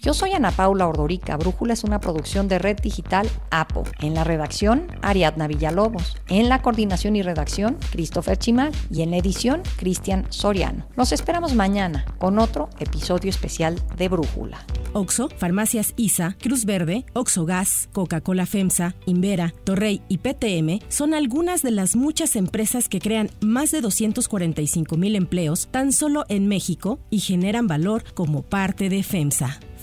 Yo 0.04 0.12
soy 0.12 0.32
Ana 0.32 0.50
Paula 0.50 0.86
Ordorica. 0.86 1.38
Brújula 1.38 1.72
es 1.72 1.82
una 1.82 1.98
producción 1.98 2.46
de 2.46 2.58
Red 2.58 2.80
Digital 2.82 3.26
APO. 3.48 3.84
En 4.00 4.12
la 4.12 4.22
redacción, 4.22 4.88
Ariadna 5.00 5.46
Villalobos. 5.46 6.18
En 6.28 6.50
la 6.50 6.60
coordinación 6.60 7.16
y 7.16 7.22
redacción, 7.22 7.78
Christopher 7.90 8.36
Chimal. 8.36 8.70
Y 8.90 9.00
en 9.00 9.12
la 9.12 9.16
edición, 9.16 9.62
Cristian 9.78 10.26
Soriano. 10.28 10.86
Nos 10.94 11.12
esperamos 11.12 11.54
mañana 11.54 12.04
con 12.18 12.38
otro 12.38 12.68
episodio 12.80 13.30
especial 13.30 13.80
de 13.96 14.08
Brújula. 14.10 14.58
Oxo, 14.92 15.30
Farmacias 15.38 15.94
ISA, 15.96 16.36
Cruz 16.38 16.66
Verde, 16.66 17.06
Oxo 17.14 17.46
Gas, 17.46 17.88
Coca-Cola 17.92 18.44
FEMSA, 18.44 18.94
Invera, 19.06 19.54
Torrey 19.64 20.02
y 20.08 20.18
PTM 20.18 20.84
son 20.88 21.14
algunas 21.14 21.62
de 21.62 21.70
las 21.70 21.96
muchas 21.96 22.36
empresas 22.36 22.90
que 22.90 23.00
crean 23.00 23.30
más 23.40 23.70
de 23.70 23.80
245 23.80 24.98
mil 24.98 25.16
empleos 25.16 25.68
tan 25.70 25.92
solo 25.92 26.26
en 26.28 26.46
México 26.46 26.98
y 27.08 27.20
generan 27.20 27.66
valor 27.66 28.04
como 28.12 28.42
parte 28.42 28.90
de 28.90 29.02
FEMSA. 29.02 29.60